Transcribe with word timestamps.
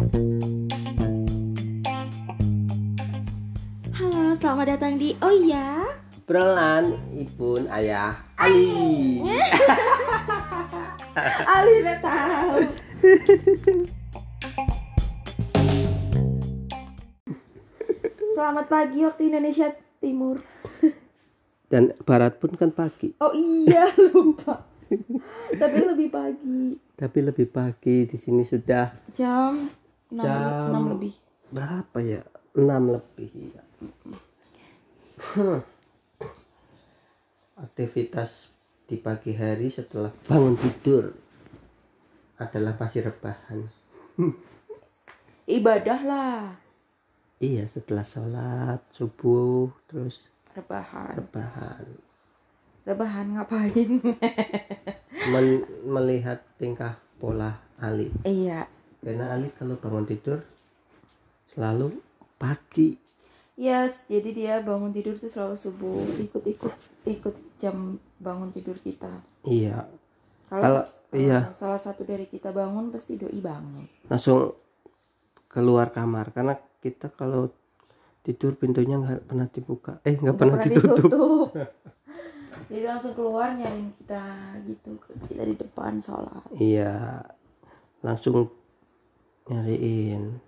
Halo, 0.00 0.08
selamat 4.40 4.66
datang 4.72 4.96
di 4.96 5.12
Oh 5.20 5.28
iya. 5.28 5.84
Perkenalan 6.24 6.96
ibu 7.12 7.60
ayah 7.68 8.16
Ali. 8.40 9.20
Ali 11.52 11.84
udah 11.84 11.98
tahu. 12.00 12.64
Selamat 18.32 18.72
pagi 18.72 19.04
waktu 19.04 19.28
Indonesia 19.28 19.68
Timur. 20.00 20.40
Dan 21.68 21.92
barat 22.08 22.40
pun 22.40 22.56
kan 22.56 22.72
pagi. 22.72 23.12
Oh 23.20 23.36
iya, 23.36 23.92
lupa. 24.16 24.64
Tapi 25.60 25.78
lebih 25.84 26.08
pagi. 26.08 26.72
Tapi 26.96 27.18
lebih 27.20 27.52
pagi 27.52 28.08
di 28.08 28.16
sini 28.16 28.48
sudah 28.48 29.12
Jam 29.12 29.79
6, 30.10 30.20
Jam- 30.20 30.90
lebih. 30.90 31.14
berapa 31.48 31.98
ya? 32.00 32.22
6 32.52 32.66
lebih 32.90 33.30
ya. 33.54 33.62
Hmm. 35.30 35.60
Aktivitas 37.56 38.50
di 38.84 38.96
pagi 38.96 39.32
hari 39.32 39.68
setelah 39.68 40.10
bangun 40.24 40.56
tidur 40.56 41.12
adalah 42.36 42.74
masih 42.74 43.04
rebahan. 43.04 43.68
Ibadah 45.50 46.00
lah. 46.02 46.40
Iya, 47.36 47.64
setelah 47.66 48.04
sholat 48.04 48.80
subuh 48.90 49.72
terus 49.86 50.24
Rebahan. 50.50 51.14
rebahan. 51.16 51.84
Rebahan 52.82 53.26
ngapain? 53.32 53.90
Men- 55.32 55.68
melihat 55.84 56.42
tingkah 56.56 56.96
pola 57.16 57.60
Ali. 57.76 58.08
iya. 58.24 58.64
Karena 59.00 59.32
Ali 59.32 59.48
kalau 59.56 59.80
bangun 59.80 60.04
tidur 60.04 60.44
selalu 61.52 61.96
pagi. 62.36 62.96
Yes, 63.60 64.08
jadi 64.08 64.30
dia 64.32 64.54
bangun 64.64 64.92
tidur 64.92 65.20
tuh 65.20 65.28
selalu 65.28 65.56
subuh, 65.60 66.00
ikut-ikut 66.16 66.72
ikut 67.04 67.34
jam 67.60 68.00
bangun 68.16 68.48
tidur 68.52 68.72
kita. 68.76 69.20
Iya, 69.44 69.84
Kalau 70.48 70.84
iya. 71.12 71.52
salah 71.52 71.80
satu 71.80 72.04
dari 72.04 72.24
kita 72.24 72.52
bangun 72.52 72.88
pasti 72.88 73.20
doi 73.20 73.36
bangun. 73.40 73.84
langsung 74.08 74.56
keluar 75.50 75.92
kamar 75.92 76.32
karena 76.32 76.56
kita 76.80 77.12
kalau 77.12 77.52
tidur 78.24 78.56
pintunya 78.56 78.96
nggak 78.96 79.28
pernah 79.28 79.48
dibuka. 79.48 79.92
Eh 80.08 80.16
nggak 80.16 80.36
pernah 80.36 80.56
ditutup. 80.60 81.52
Jadi 82.70 82.86
langsung 82.86 83.12
keluar 83.18 83.58
nyariin 83.58 83.90
kita 83.98 84.24
gitu. 84.62 84.94
Kita 85.26 85.42
di 85.42 85.56
depan 85.58 85.98
sholat. 85.98 86.44
Iya, 86.54 87.24
langsung 88.00 88.46
nyariin. 89.50 90.38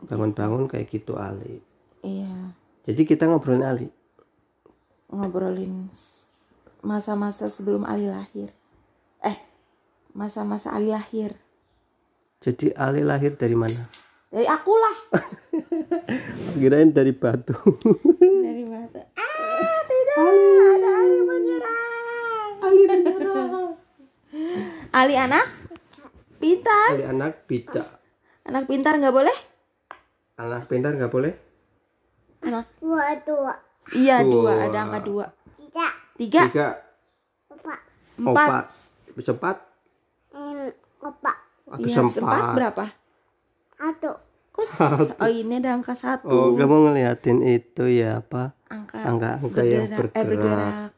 Bangun-bangun 0.00 0.64
kayak 0.64 0.88
gitu 0.88 1.20
Ali. 1.20 1.60
Iya, 2.00 2.56
Jadi 2.88 3.04
kita 3.04 3.28
ngobrolin 3.28 3.60
Ali. 3.60 3.88
ngobrolin 5.10 5.90
masa-masa 6.80 7.52
sebelum 7.52 7.84
Ali 7.84 8.08
lahir. 8.08 8.56
Eh, 9.20 9.36
masa-masa 10.16 10.72
Ali 10.72 10.88
lahir. 10.88 11.36
Jadi 12.40 12.72
Ali 12.72 13.04
lahir 13.04 13.36
dari 13.36 13.52
mana? 13.52 13.84
Dari 14.32 14.48
aku 14.48 14.72
lah. 14.72 14.96
Kirain 16.56 16.94
dari 16.94 17.12
batu. 17.12 17.52
Dari 18.50 18.64
mata. 18.64 19.02
Ah, 19.14 19.80
tidak. 19.84 20.16
Ada 20.24 20.88
Ali 21.04 21.18
menyerang. 21.20 22.50
Ali 22.64 22.82
menyerang. 22.88 23.68
Ali 24.90 25.14
anak 25.18 25.59
pintar. 26.40 26.88
Ali 26.90 27.04
anak 27.04 27.44
bida. 27.44 27.84
Anak 28.42 28.64
pintar 28.64 28.96
nggak 28.96 29.12
boleh? 29.12 29.36
Anak 30.34 30.64
pintar 30.66 30.96
nggak 30.96 31.12
boleh? 31.12 31.34
Anak. 32.40 32.64
dua 32.80 33.12
dua 33.20 33.52
Iya 33.92 34.24
dua. 34.24 34.50
Dua. 34.50 34.64
Ada 34.64 34.78
angka 34.82 35.00
dua. 35.04 35.26
tidak 35.54 35.92
Tiga. 36.16 36.42
Tiga. 36.48 36.68
empat 37.50 37.80
Empat. 38.16 38.48
Empat. 39.12 39.56
em, 40.30 40.58
empat 41.00 41.36
Iya, 41.78 41.96
empat 42.00 42.18
empat. 42.18 42.54
berapa? 42.56 42.84
satu 43.76 44.10
Kok 44.50 44.66
oh 45.16 45.30
ini 45.30 45.56
ada 45.56 45.72
angka 45.72 45.94
satu. 45.94 46.26
Oh, 46.26 46.48
kamu 46.52 46.90
ngeliatin 46.90 47.38
itu 47.40 47.84
ya 47.86 48.18
apa? 48.18 48.52
angka 48.66 48.98
Angka-angka 48.98 49.62
yang 49.62 49.86
bergerak- 49.88 50.16
eh, 50.16 50.24
bergerak. 50.26 50.90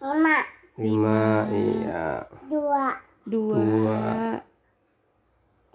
lima 0.00 0.36
Lima, 0.80 1.20
iya. 1.52 2.24
dua 2.48 2.88
Dua. 3.28 4.40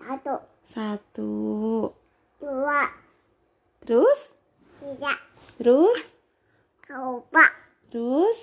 satu 0.01 0.35
Satu. 0.65 1.31
dua 2.41 2.81
Terus? 3.85 4.33
tiga 4.81 5.13
Terus? 5.61 6.01
empat 6.89 7.51
Terus? 7.93 8.37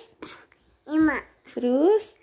lima 0.87 1.19
Terus? 1.47 2.15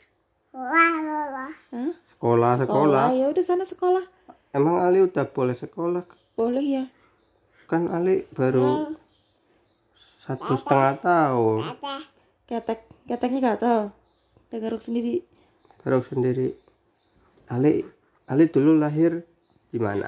dua 0.52 0.84
dua 1.04 1.46
Hah? 1.72 1.92
Sekolah, 2.16 2.52
sekolah. 2.60 3.04
Ya 3.16 3.26
udah 3.32 3.44
sana 3.44 3.64
sekolah. 3.64 4.04
Emang 4.52 4.82
Ali 4.82 5.00
udah 5.00 5.24
boleh 5.24 5.56
sekolah? 5.56 6.04
Boleh 6.36 6.64
ya. 6.64 6.84
Kan 7.64 7.88
Ali 7.88 8.26
baru 8.34 8.92
satu 10.20 10.52
setengah 10.58 10.94
tahun. 11.00 11.60
ada 11.64 11.97
Ketek, 12.44 12.82
keteknya 13.06 13.54
gak 13.54 13.62
tahu. 13.62 13.82
Udah 14.50 14.58
garuk 14.58 14.82
sendiri. 14.82 15.22
Garuk 15.80 16.02
sendiri. 16.02 16.58
Ali, 17.50 17.83
Ali 18.31 18.47
dulu 18.47 18.78
lahir 18.78 19.27
di 19.75 19.78
mana? 19.83 20.06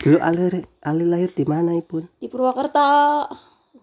Dulu 0.00 0.16
Ali, 0.20 0.64
Ali 0.80 1.04
lahir 1.04 1.30
di 1.32 1.44
mana, 1.44 1.76
Ibu? 1.76 2.00
Di 2.16 2.28
Purwakarta. 2.28 2.84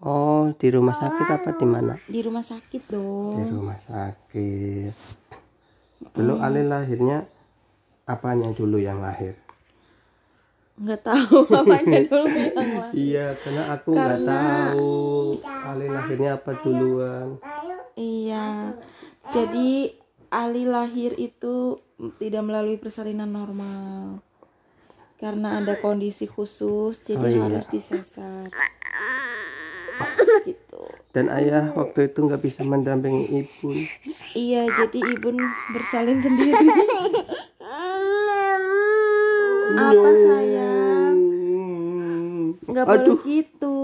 Oh, 0.02 0.50
di 0.58 0.66
rumah 0.74 0.98
sakit 0.98 1.26
apa 1.30 1.50
di 1.54 1.66
mana? 1.66 1.94
Di 1.94 2.20
rumah 2.26 2.42
sakit 2.42 2.82
Di 2.82 2.90
dong. 2.90 3.46
rumah 3.46 3.78
sakit. 3.78 4.90
Dulu 6.18 6.42
Ali 6.42 6.66
lahirnya 6.66 7.22
apanya 8.02 8.50
dulu 8.50 8.82
yang 8.82 8.98
lahir? 8.98 9.38
Nggak 10.74 11.06
tahu 11.06 11.46
apanya 11.62 12.00
dulu 12.10 12.26
yang 12.34 12.70
lahir. 12.74 12.98
Iya, 12.98 13.26
karena 13.38 13.62
aku 13.78 13.90
nggak 13.94 14.20
tahu 14.26 14.90
Ali 15.46 15.86
lahirnya 15.86 16.30
apa 16.34 16.50
duluan. 16.58 17.38
Iya. 17.94 18.74
Jadi 19.30 20.01
Ali 20.32 20.64
lahir 20.64 21.12
itu 21.14 21.76
tidak 22.16 22.40
melalui 22.42 22.80
persalinan 22.80 23.28
normal. 23.28 24.24
Karena 25.20 25.60
ada 25.60 25.76
kondisi 25.76 26.24
khusus, 26.24 26.98
jadi 27.04 27.20
Oh, 27.20 27.28
iya. 27.28 27.42
harus 27.46 27.66
disesar. 27.68 28.48
gitu. 30.42 30.82
Dan 31.12 31.28
ayah 31.28 31.70
waktu 31.76 32.08
itu 32.08 32.24
nggak 32.24 32.40
bisa 32.40 32.64
mendampingi 32.64 33.44
ibu. 33.44 33.70
Iya, 34.32 34.66
jadi 34.72 34.98
ibu 35.12 35.28
bersalin 35.70 36.18
sendiri. 36.18 36.66
Apa 39.72 40.10
sayang? 40.16 41.16
Nggak 42.64 42.86
Aduh. 42.88 43.20
gitu. 43.22 43.78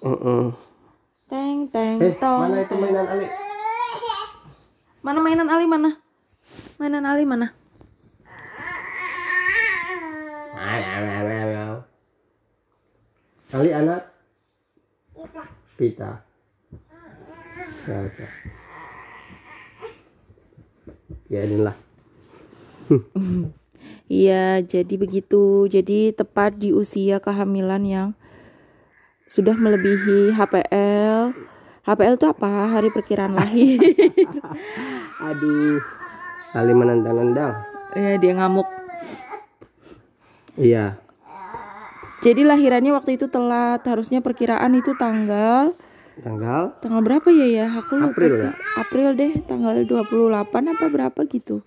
Heeh. 0.00 0.44
Teng 1.28 1.58
teng 1.68 1.98
Eh, 2.00 2.16
tong. 2.16 2.48
mana 2.48 2.64
itu 2.64 2.74
mainan 2.74 3.06
Ali? 3.06 3.45
Mana 5.06 5.22
mainan 5.22 5.46
Ali 5.46 5.70
mana? 5.70 6.02
Mainan 6.82 7.06
Ali 7.06 7.22
mana? 7.22 7.54
Ali 13.54 13.70
anak? 13.70 14.02
Pita. 15.78 16.26
Ya, 17.86 17.98
ya. 18.02 18.28
Biarin 21.30 21.62
lah. 21.62 21.76
Iya, 24.06 24.62
jadi 24.62 24.94
begitu. 24.94 25.66
Jadi 25.66 26.14
tepat 26.14 26.62
di 26.62 26.70
usia 26.70 27.18
kehamilan 27.18 27.82
yang 27.82 28.08
sudah 29.26 29.58
melebihi 29.58 30.30
HPL. 30.30 31.34
HPL 31.86 32.18
itu 32.18 32.26
apa? 32.26 32.50
Hari 32.66 32.90
perkiraan 32.90 33.38
lahir. 33.38 33.78
Aduh. 35.30 35.78
Ali 36.50 36.72
menendang-nendang. 36.74 37.54
ya, 37.94 38.18
dia 38.18 38.32
ngamuk. 38.34 38.66
Iya. 40.58 40.98
Jadi 42.26 42.42
lahirannya 42.42 42.90
waktu 42.90 43.14
itu 43.14 43.30
telat. 43.30 43.86
Harusnya 43.86 44.18
perkiraan 44.18 44.74
itu 44.74 44.98
tanggal 44.98 45.78
Tanggal 46.16 46.80
tanggal 46.80 47.04
berapa 47.04 47.28
ya 47.28 47.44
ya? 47.44 47.66
Aku 47.76 48.00
lupa 48.00 48.16
April 48.16 48.32
sih. 48.32 48.48
ya? 48.48 48.52
April 48.80 49.08
deh, 49.20 49.32
tanggal 49.44 49.76
28 49.84 50.48
apa 50.48 50.84
berapa 50.88 51.20
gitu. 51.28 51.60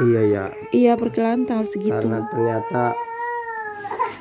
Iya 0.00 0.20
ya. 0.24 0.44
Iya, 0.72 0.92
perkiraan 0.96 1.44
tanggal 1.44 1.68
segitu. 1.68 1.92
Karena 1.92 2.24
ternyata 2.32 2.96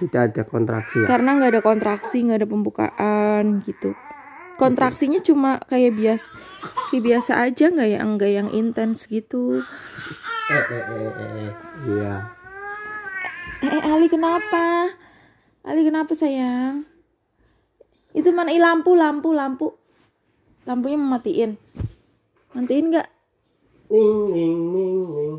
tidak 0.04 0.22
ada 0.36 0.44
kontraksi 0.44 0.98
ya. 1.00 1.08
Karena 1.08 1.40
nggak 1.40 1.52
ada 1.56 1.62
kontraksi, 1.64 2.18
nggak 2.28 2.44
ada 2.44 2.50
pembukaan 2.52 3.64
gitu. 3.64 3.96
Kontraksinya 4.62 5.18
cuma 5.26 5.58
kayak 5.66 5.98
biasa 5.98 6.30
kayak 6.94 7.04
biasa 7.10 7.32
aja 7.42 7.66
nggak 7.74 7.90
ya 7.90 8.00
nggak 8.06 8.32
yang 8.32 8.50
intens 8.54 9.10
gitu. 9.10 9.66
Eh 10.54 10.64
eh 10.70 10.84
eh 10.86 11.02
eh, 11.02 11.30
eh. 11.42 11.52
iya. 11.90 12.16
Eh 13.66 13.74
eh, 13.74 13.82
Ali 13.90 14.06
kenapa? 14.06 14.94
Ali 15.66 15.82
kenapa 15.82 16.14
sayang? 16.14 16.86
Itu 18.14 18.30
mana? 18.30 18.54
Ih, 18.54 18.62
lampu 18.62 18.94
lampu 18.94 19.34
lampu. 19.34 19.74
Lampunya 20.70 21.02
mematiin 21.02 21.58
matiin 22.54 22.86
nggak? 22.94 23.10
Ning 23.90 24.14
ning 24.30 24.60
ning 24.70 24.98
ning. 25.10 25.34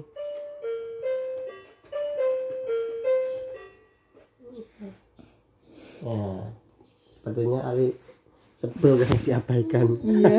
Ya 6.03 6.51
sepertinya 7.23 7.63
Ali 7.71 7.95
sebel 8.63 8.95
kan 9.03 9.19
diabaikan. 9.27 9.87
Iya. 10.07 10.39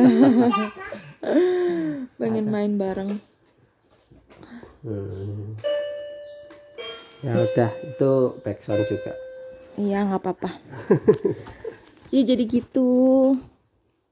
Pengen 2.20 2.48
main 2.48 2.80
bareng. 2.80 3.20
Hmm. 4.84 5.56
ya 7.24 7.40
udah 7.40 7.72
itu 7.88 8.12
backsound 8.44 8.84
juga. 8.88 9.16
Iya 9.80 10.04
nggak 10.08 10.20
apa-apa. 10.20 10.60
Ya 12.12 12.22
jadi 12.28 12.44
gitu. 12.48 12.92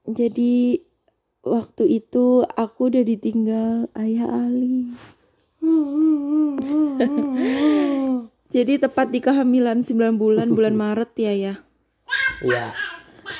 Jadi 0.08 0.80
waktu 1.44 1.84
itu 2.00 2.40
aku 2.56 2.88
udah 2.88 3.04
ditinggal 3.04 3.92
ayah 4.00 4.28
Ali. 4.32 4.88
Jadi 8.52 8.76
tepat 8.76 9.08
di 9.08 9.24
kehamilan 9.24 9.80
9 9.80 10.20
bulan 10.20 10.52
bulan 10.52 10.76
Maret 10.82 11.12
ya 11.16 11.32
ya? 11.32 11.54
Iya 12.44 12.68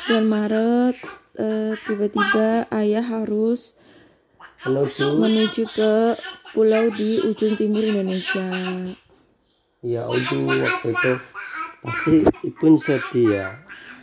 bulan 0.06 0.26
Maret 0.28 0.96
eh, 1.38 1.72
tiba-tiba 1.82 2.66
ayah 2.72 3.04
harus 3.04 3.76
menuju 4.66 5.18
menuju 5.18 5.62
ke 5.68 5.92
pulau 6.54 6.86
di 6.94 7.18
ujung 7.26 7.54
timur 7.58 7.82
Indonesia 7.82 8.46
ya 9.82 10.06
aduh 10.06 10.46
waktu 10.46 10.88
itu 10.94 11.12
pasti 11.82 12.14
ibu 12.46 12.66
sedih 12.78 13.26
ya 13.42 13.48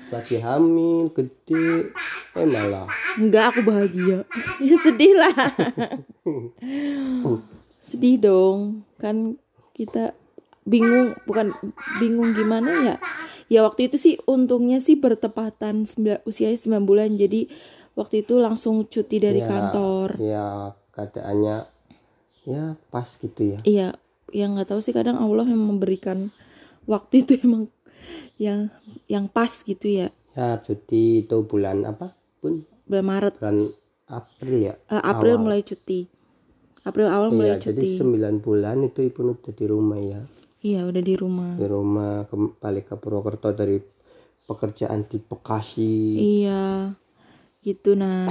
lagi 0.09 0.41
hamil 0.41 1.13
gede 1.13 1.93
eh 2.33 2.47
malah 2.49 2.89
Enggak, 3.19 3.51
aku 3.53 3.61
bahagia. 3.67 4.23
Ya 4.63 4.75
sedih 4.79 5.13
lah. 5.13 5.35
sedih 7.89 8.15
dong. 8.17 8.87
Kan 8.95 9.37
kita 9.75 10.15
bingung, 10.63 11.13
bukan 11.27 11.51
bingung 11.99 12.31
gimana 12.31 12.71
ya. 12.83 12.95
Ya 13.49 13.61
waktu 13.61 13.89
itu 13.89 13.97
sih 13.97 14.15
untungnya 14.23 14.77
sih 14.77 14.93
bertepatan 14.93 15.83
sembilan- 15.83 16.21
usianya 16.23 16.55
9 16.55 16.85
bulan. 16.85 17.09
Jadi 17.13 17.49
waktu 17.93 18.21
itu 18.21 18.37
langsung 18.37 18.85
cuti 18.85 19.17
dari 19.17 19.41
Ya, 19.41 19.47
kantor. 19.47 20.07
ya 20.15 20.47
keadaannya 20.91 21.57
ya 22.45 22.63
pas 22.87 23.05
gitu 23.15 23.41
ya 23.45 23.59
Iya, 23.61 23.87
yang 24.31 24.53
nggak 24.53 24.69
tahu 24.69 24.79
sih 24.79 24.91
kadang 24.91 25.15
Allah 25.15 25.43
yang 25.43 25.59
memberikan 25.59 26.31
waktu 26.85 27.21
itu 27.21 27.37
emang 27.39 27.67
yang 28.37 28.71
yang 29.05 29.27
pas 29.27 29.51
gitu 29.59 29.85
ya. 29.85 30.07
ya 30.31 30.55
cuti 30.57 31.21
itu 31.21 31.37
bulan 31.41 31.83
apa 31.83 32.09
pun 32.39 32.63
Bulan 32.85 33.05
Maret, 33.05 33.33
bulan 33.37 33.57
April 34.07 34.55
ya 34.61 34.73
eh, 34.83 35.01
April 35.03 35.35
Awal. 35.35 35.43
mulai 35.43 35.61
cuti. 35.61 35.99
April 36.81 37.07
awal 37.07 37.29
iya 37.29 37.35
mulai 37.35 37.51
jadi 37.59 37.75
cuti. 37.75 37.99
9 37.99 38.39
bulan 38.39 38.77
itu 38.81 38.99
ibu 39.03 39.19
udah 39.29 39.53
di 39.53 39.65
rumah 39.65 39.99
ya 39.99 40.21
Iya, 40.59 40.83
udah 40.83 40.99
di 40.99 41.13
rumah. 41.13 41.55
di 41.55 41.63
rumah 41.63 42.25
kembali 42.25 42.79
ke 42.83 42.93
Purwokerto 42.93 43.51
dari 43.51 43.77
pekerjaan 44.43 45.05
di 45.05 45.17
Bekasi 45.17 45.93
Iya, 46.41 46.93
gitu 47.61 47.93
nah. 47.93 48.25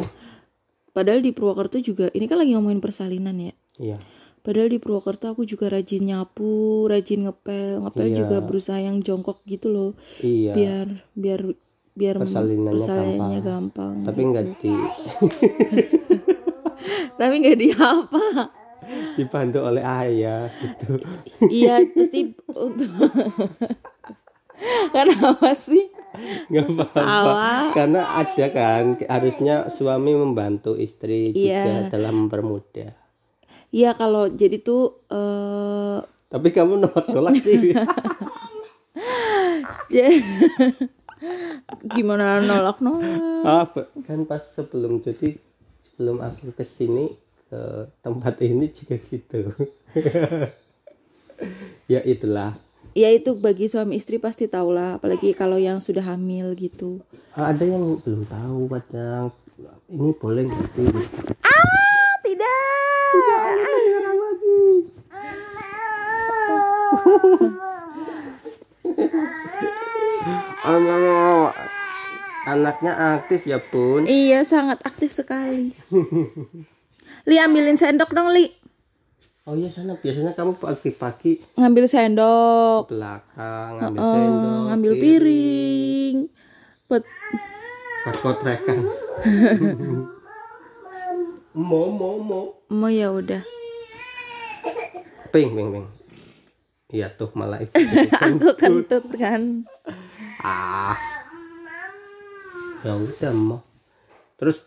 Padahal 0.90 1.18
di 1.18 1.30
Purwokerto 1.30 1.78
juga, 1.78 2.06
ini 2.10 2.24
kan 2.24 2.36
lagi 2.36 2.52
ngomongin 2.52 2.78
persalinan 2.78 3.36
ya. 3.38 3.52
iya 3.78 3.96
Padahal 4.38 4.66
di 4.66 4.76
Purwokerto 4.76 5.24
aku 5.26 5.44
juga 5.44 5.68
rajin 5.68 6.04
nyapu, 6.04 6.84
rajin 6.84 7.24
ngepel, 7.24 7.80
ngepel 7.80 8.06
Iya. 8.06 8.16
juga 8.18 8.36
berusaha 8.40 8.76
yang 8.76 8.98
jongkok 8.98 9.40
gitu 9.44 9.66
loh, 9.68 9.90
iya 10.18 10.52
biar 10.52 10.86
biar 11.14 11.40
biar 11.92 12.14
Persalinannya 12.18 12.72
persalinannya 12.78 13.40
gampang. 13.40 13.94
tapi 14.04 14.20
nggak 14.22 14.44
di 14.58 14.72
Tapi 17.18 17.34
nggak 17.36 17.56
di 17.58 17.68
apa. 17.72 18.22
Dibantu 19.14 19.58
oleh 19.60 19.82
ayah 19.82 20.48
gitu 20.56 20.98
iya, 21.48 21.82
pasti 21.86 22.32
untuk 22.48 22.90
Kenapa 24.90 25.54
sih? 25.54 25.86
nggak 26.50 26.66
apa-apa 26.66 27.70
karena 27.72 28.02
ada 28.16 28.46
kan 28.48 28.98
harusnya 29.00 29.70
suami 29.70 30.12
membantu 30.12 30.74
istri 30.74 31.30
Iya. 31.30 31.62
juga 31.62 31.94
dalam 31.94 32.26
mempermudah 32.26 32.90
Iya 33.68 33.92
kalau 33.92 34.26
jadi 34.26 34.58
tuh 34.58 34.98
eh 35.06 35.98
tapi 36.26 36.48
kamu 36.50 36.80
nolak 36.80 37.06
nolak 37.08 37.34
sih 37.38 37.70
gimana 41.88 42.40
nolak 42.40 42.78
nolak? 42.78 43.44
ah 43.44 43.66
kan 44.02 44.24
pas 44.24 44.42
sebelum 44.42 44.98
jadi 44.98 45.36
sebelum 45.84 46.18
aku 46.18 46.50
ke 46.52 46.64
sini 46.64 47.14
ke 47.48 47.62
tempat 48.04 48.34
ini 48.40 48.68
juga 48.70 48.96
gitu. 49.08 49.40
Ya 51.88 52.04
itulah. 52.04 52.58
Ya 52.92 53.08
itu 53.14 53.32
bagi 53.32 53.70
suami 53.70 53.96
istri 53.96 54.20
pasti 54.20 54.44
tahu 54.44 54.76
lah, 54.76 55.00
apalagi 55.00 55.32
kalau 55.32 55.56
yang 55.56 55.80
sudah 55.80 56.02
hamil 56.04 56.52
gitu. 56.52 57.00
Ah, 57.32 57.54
ada 57.54 57.64
yang 57.64 57.96
belum 58.02 58.28
tahu 58.28 58.68
kadang 58.68 59.32
ini 59.88 60.10
boleh 60.18 60.44
nggak 60.44 60.66
sih? 60.76 60.88
Ah, 61.40 62.12
tidak. 62.20 62.52
Anak- 70.68 71.56
anaknya 72.48 72.92
aktif 73.16 73.46
ya 73.46 73.58
bun. 73.60 74.04
Iya, 74.04 74.44
sangat 74.44 74.82
aktif 74.84 75.14
sekali. 75.14 75.72
Li 77.28 77.36
ambilin 77.36 77.76
sendok 77.76 78.16
dong, 78.16 78.32
Li. 78.32 78.48
oh 79.44 79.52
iya 79.52 79.68
sana. 79.68 79.96
Biasanya 80.00 80.32
kamu 80.32 80.56
pagi-pagi 80.56 81.40
Ngambil 81.56 81.84
sendok, 81.84 82.88
belakang 82.88 83.80
ngambil 83.80 84.00
eh, 84.00 84.08
sendok 84.12 84.60
ngambil 84.68 84.92
piring. 84.96 86.16
Buat 86.88 87.04
buat 88.04 88.16
kotrekan 88.24 88.78
mau 91.58 91.90
mau 92.00 92.16
mau 92.16 92.44
mau 92.70 92.88
ya 92.88 93.12
udah. 93.12 93.42
ping 95.28 95.52
ping 95.52 95.68
ping. 95.68 95.86
Iya 96.88 97.12
tuh 97.12 97.28
malah 97.36 97.60
itu. 97.60 97.76
Aku 98.24 98.56
kentut 98.56 99.04
kan. 99.12 99.68
ah. 100.40 100.96
Ya 102.80 102.96
udah 102.96 103.32
mau 103.36 103.60
terus 104.38 104.62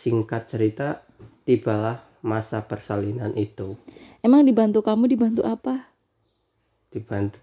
singkat 0.00 0.48
cerita 0.48 1.04
tibalah 1.44 2.00
masa 2.24 2.64
persalinan 2.64 3.36
itu. 3.36 3.76
Emang 4.24 4.44
dibantu 4.44 4.80
kamu 4.80 5.08
dibantu 5.08 5.44
apa? 5.44 5.90
dibantu 6.90 7.38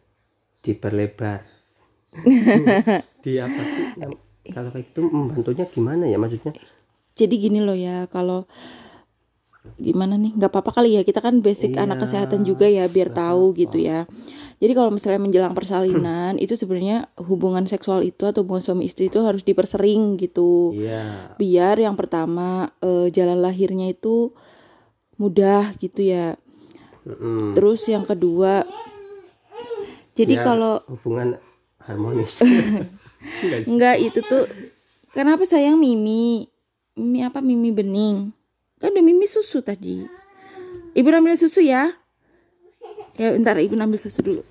diperlebar. 0.62 1.42
Di 3.24 3.32
apa 3.40 3.62
sih? 3.64 3.86
Kalau 4.52 4.70
kayak 4.72 4.92
itu 4.92 5.02
membantunya 5.08 5.66
gimana 5.68 6.04
ya 6.08 6.20
maksudnya? 6.20 6.56
Jadi 7.18 7.36
gini 7.40 7.60
loh 7.64 7.76
ya, 7.76 8.06
kalau 8.12 8.46
gimana 9.76 10.16
nih 10.16 10.32
nggak 10.40 10.50
apa-apa 10.50 10.80
kali 10.80 10.96
ya 10.96 11.02
kita 11.04 11.20
kan 11.20 11.44
basic 11.44 11.76
Iya, 11.76 11.84
anak 11.84 12.08
kesehatan 12.08 12.48
juga 12.48 12.66
ya 12.66 12.88
biar 12.88 13.12
tahu 13.12 13.52
gitu 13.60 13.78
ya 13.78 14.08
jadi 14.58 14.74
kalau 14.74 14.90
misalnya 14.90 15.22
menjelang 15.22 15.54
persalinan 15.54 16.40
itu 16.42 16.56
sebenarnya 16.56 17.12
hubungan 17.20 17.68
seksual 17.68 18.02
itu 18.02 18.24
atau 18.26 18.42
hubungan 18.42 18.64
suami 18.66 18.90
istri 18.90 19.12
itu 19.12 19.22
harus 19.22 19.46
dipersering 19.46 20.18
gitu 20.18 20.74
iya 20.74 21.36
biar 21.36 21.78
yang 21.78 21.94
pertama 21.94 22.72
eh, 22.80 23.12
jalan 23.12 23.44
lahirnya 23.44 23.92
itu 23.92 24.34
mudah 25.18 25.76
gitu 25.78 26.02
ya 26.08 26.38
Mm-mm. 27.04 27.54
terus 27.54 27.86
yang 27.86 28.08
kedua 28.08 28.66
jadi 30.18 30.34
Biar 30.34 30.46
kalau 30.50 30.82
hubungan 30.90 31.38
harmonis. 31.78 32.42
Enggak 33.70 34.02
itu 34.02 34.20
tuh 34.26 34.50
kenapa 35.14 35.46
sayang 35.46 35.78
Mimi? 35.78 36.50
Mimi 36.98 37.22
apa 37.22 37.40
Mimi 37.40 37.70
bening? 37.70 38.34
Kan 38.78 38.94
udah 38.94 39.04
Mimi 39.04 39.26
susu 39.26 39.62
tadi. 39.66 40.06
Ibu 40.94 41.08
ambil 41.14 41.38
susu 41.38 41.62
ya. 41.62 41.94
Ya 43.18 43.34
bentar 43.34 43.58
ibu 43.58 43.74
ambil 43.74 43.98
susu 43.98 44.22
dulu. 44.22 44.44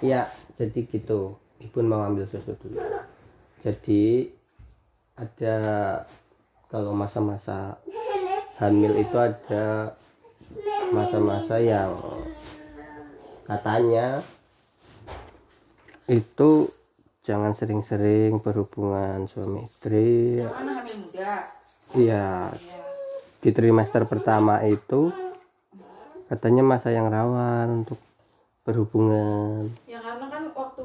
ya 0.00 0.30
jadi 0.56 0.86
gitu 0.88 1.36
ibu 1.60 1.78
mau 1.84 2.06
ambil 2.06 2.24
susu 2.30 2.54
dulu 2.56 2.78
jadi 3.66 4.30
ada 5.18 5.56
kalau 6.72 6.96
masa-masa 6.96 7.76
hamil 8.56 8.94
itu 8.96 9.16
ada 9.18 9.92
masa-masa 10.94 11.60
yang 11.60 11.92
katanya 13.44 14.22
itu 16.08 16.70
jangan 17.22 17.54
sering-sering 17.54 18.40
berhubungan 18.42 19.28
suami 19.30 19.68
istri 19.68 20.40
hamil 20.42 20.96
muda. 21.06 21.32
iya 21.94 22.50
di 23.42 23.50
trimester 23.50 24.06
pertama 24.06 24.62
itu 24.62 25.10
katanya 26.30 26.62
masa 26.62 26.94
yang 26.94 27.10
rawan 27.10 27.82
untuk 27.82 27.98
berhubungan 28.62 29.66
Ya 29.84 29.98
karena 29.98 30.30
kan 30.30 30.46
waktu 30.54 30.84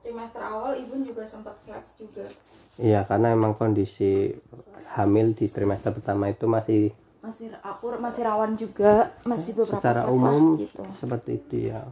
trimester 0.00 0.38
awal 0.40 0.78
ibu 0.78 0.94
juga 1.02 1.26
sempat 1.26 1.58
flat 1.66 1.82
juga. 1.98 2.22
iya 2.78 3.02
karena 3.02 3.34
emang 3.34 3.58
kondisi 3.58 4.30
hamil 4.94 5.34
di 5.34 5.50
trimester 5.50 5.90
pertama 5.90 6.30
itu 6.30 6.46
masih 6.46 6.94
Masih 7.18 7.50
aku 7.58 7.90
masih 7.98 8.22
rawan 8.22 8.54
juga, 8.54 9.10
masih 9.26 9.50
beberapa 9.58 9.82
secara 9.82 10.06
umum 10.06 10.62
gitu. 10.62 10.86
seperti 11.02 11.42
itu 11.42 11.74
ya 11.74 11.82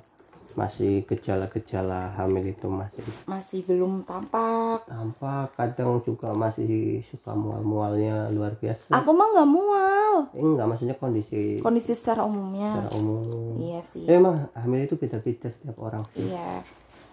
masih 0.54 1.02
gejala-gejala 1.04 2.14
hamil 2.14 2.46
itu 2.46 2.66
masih 2.66 3.02
Masih 3.24 3.60
belum 3.62 4.02
tampak. 4.02 4.86
tampak 4.86 5.50
kadang 5.52 5.98
juga 6.00 6.30
masih 6.30 7.02
suka 7.04 7.32
mual-mualnya 7.32 8.30
luar 8.30 8.54
biasa 8.54 8.90
Aku 8.92 9.10
mah 9.10 9.28
nggak 9.30 9.48
mual. 9.48 10.14
eh, 10.30 10.40
enggak 10.40 10.66
maksudnya 10.66 10.94
kondisi 10.94 11.58
Kondisi 11.58 11.92
secara 11.92 12.22
umumnya. 12.22 12.70
secara 12.76 12.90
umum 12.94 13.58
Iya 13.58 13.80
sih. 13.84 14.04
Eh, 14.04 14.14
emang 14.14 14.46
hamil 14.54 14.80
itu 14.82 14.94
beda-beda 14.94 15.48
setiap 15.48 15.76
orang 15.78 16.02
sih 16.10 16.26
Iya. 16.26 16.62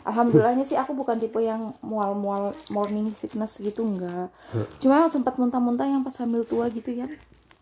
Alhamdulillahnya 0.01 0.65
sih 0.65 0.73
aku 0.73 0.93
bukan 0.93 1.15
tipe 1.15 1.37
yang 1.37 1.77
mual-mual 1.79 2.53
morning 2.67 3.09
sickness 3.09 3.57
gitu 3.57 3.85
enggak. 3.85 4.33
Cuma 4.77 5.05
sempat 5.05 5.37
muntah-muntah 5.37 5.85
yang 5.85 6.01
pas 6.01 6.17
hamil 6.17 6.41
tua 6.41 6.65
gitu 6.67 6.89
ya. 6.91 7.05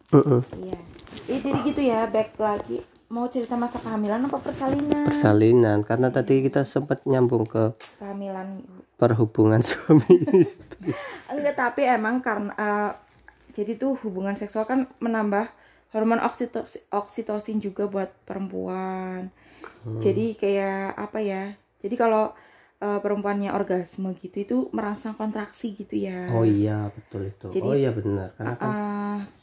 Heeh. 0.10 0.42
Iya. 0.58 0.80
Eh, 1.28 1.38
jadi 1.38 1.60
gitu 1.62 1.82
ya, 1.84 2.08
back 2.08 2.34
lagi. 2.36 2.80
Mau 3.10 3.26
cerita 3.26 3.58
masa 3.58 3.82
kehamilan 3.82 4.22
apa 4.24 4.38
persalinan? 4.38 5.10
persalinan 5.10 5.82
karena 5.82 6.08
tadi 6.10 6.46
kita 6.46 6.62
sempat 6.62 7.02
nyambung 7.04 7.42
ke 7.44 7.74
Kehamilan. 7.98 8.62
perhubungan 8.96 9.66
suami 9.66 10.06
istri 10.38 10.94
Enggak, 11.28 11.56
tapi 11.56 11.82
emang 11.84 12.22
karena 12.22 12.54
eh, 12.54 12.92
jadi 13.52 13.76
tuh 13.76 13.98
hubungan 14.00 14.34
seksual 14.34 14.64
kan 14.64 14.86
menambah 15.00 15.50
hormon 15.90 16.22
oksitosin, 16.22 16.86
oksitosin 16.88 17.58
juga 17.58 17.86
buat 17.86 18.14
perempuan. 18.24 19.34
Jadi 19.98 20.38
kayak 20.38 20.94
apa 20.96 21.18
ya? 21.18 21.44
Jadi 21.82 21.96
kalau 21.96 22.30
eh, 22.78 23.00
perempuannya 23.00 23.50
orgasme 23.50 24.14
gitu 24.16 24.38
itu 24.38 24.58
merangsang 24.70 25.12
kontraksi 25.14 25.74
gitu 25.74 25.98
ya. 26.00 26.30
oh 26.30 26.46
iya 26.46 26.88
betul 26.88 27.26
itu 27.26 27.48
Jadi- 27.50 27.66
oh 27.66 27.74
iya 27.74 27.90
benar 27.90 28.38
karena 28.38 28.54
kan 28.54 28.70
Ah, 28.70 29.18
ka- 29.26 29.39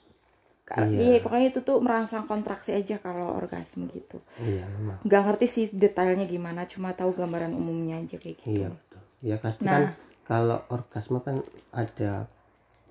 Iya. 0.69 0.99
iya 0.99 1.19
pokoknya 1.21 1.47
itu 1.49 1.61
tuh 1.61 1.79
merangsang 1.79 2.27
kontraksi 2.27 2.71
aja 2.71 2.99
kalau 2.99 3.33
orgasme 3.33 3.87
gitu. 3.89 4.19
iya 4.37 4.67
memang 4.69 4.99
Nggak 5.01 5.23
ngerti 5.25 5.47
sih 5.47 5.65
detailnya 5.71 6.27
gimana, 6.27 6.67
cuma 6.67 6.91
tahu 6.91 7.13
gambaran 7.13 7.51
umumnya 7.51 7.99
aja 7.99 8.17
kayak 8.17 8.37
gitu. 8.37 8.51
iya 8.53 8.67
betul 8.69 9.01
iya 9.21 9.37
pasti 9.37 9.63
Nah. 9.63 9.73
kan 9.73 9.83
kalau 10.23 10.59
orgasme 10.69 11.19
kan 11.21 11.39
ada 11.71 12.27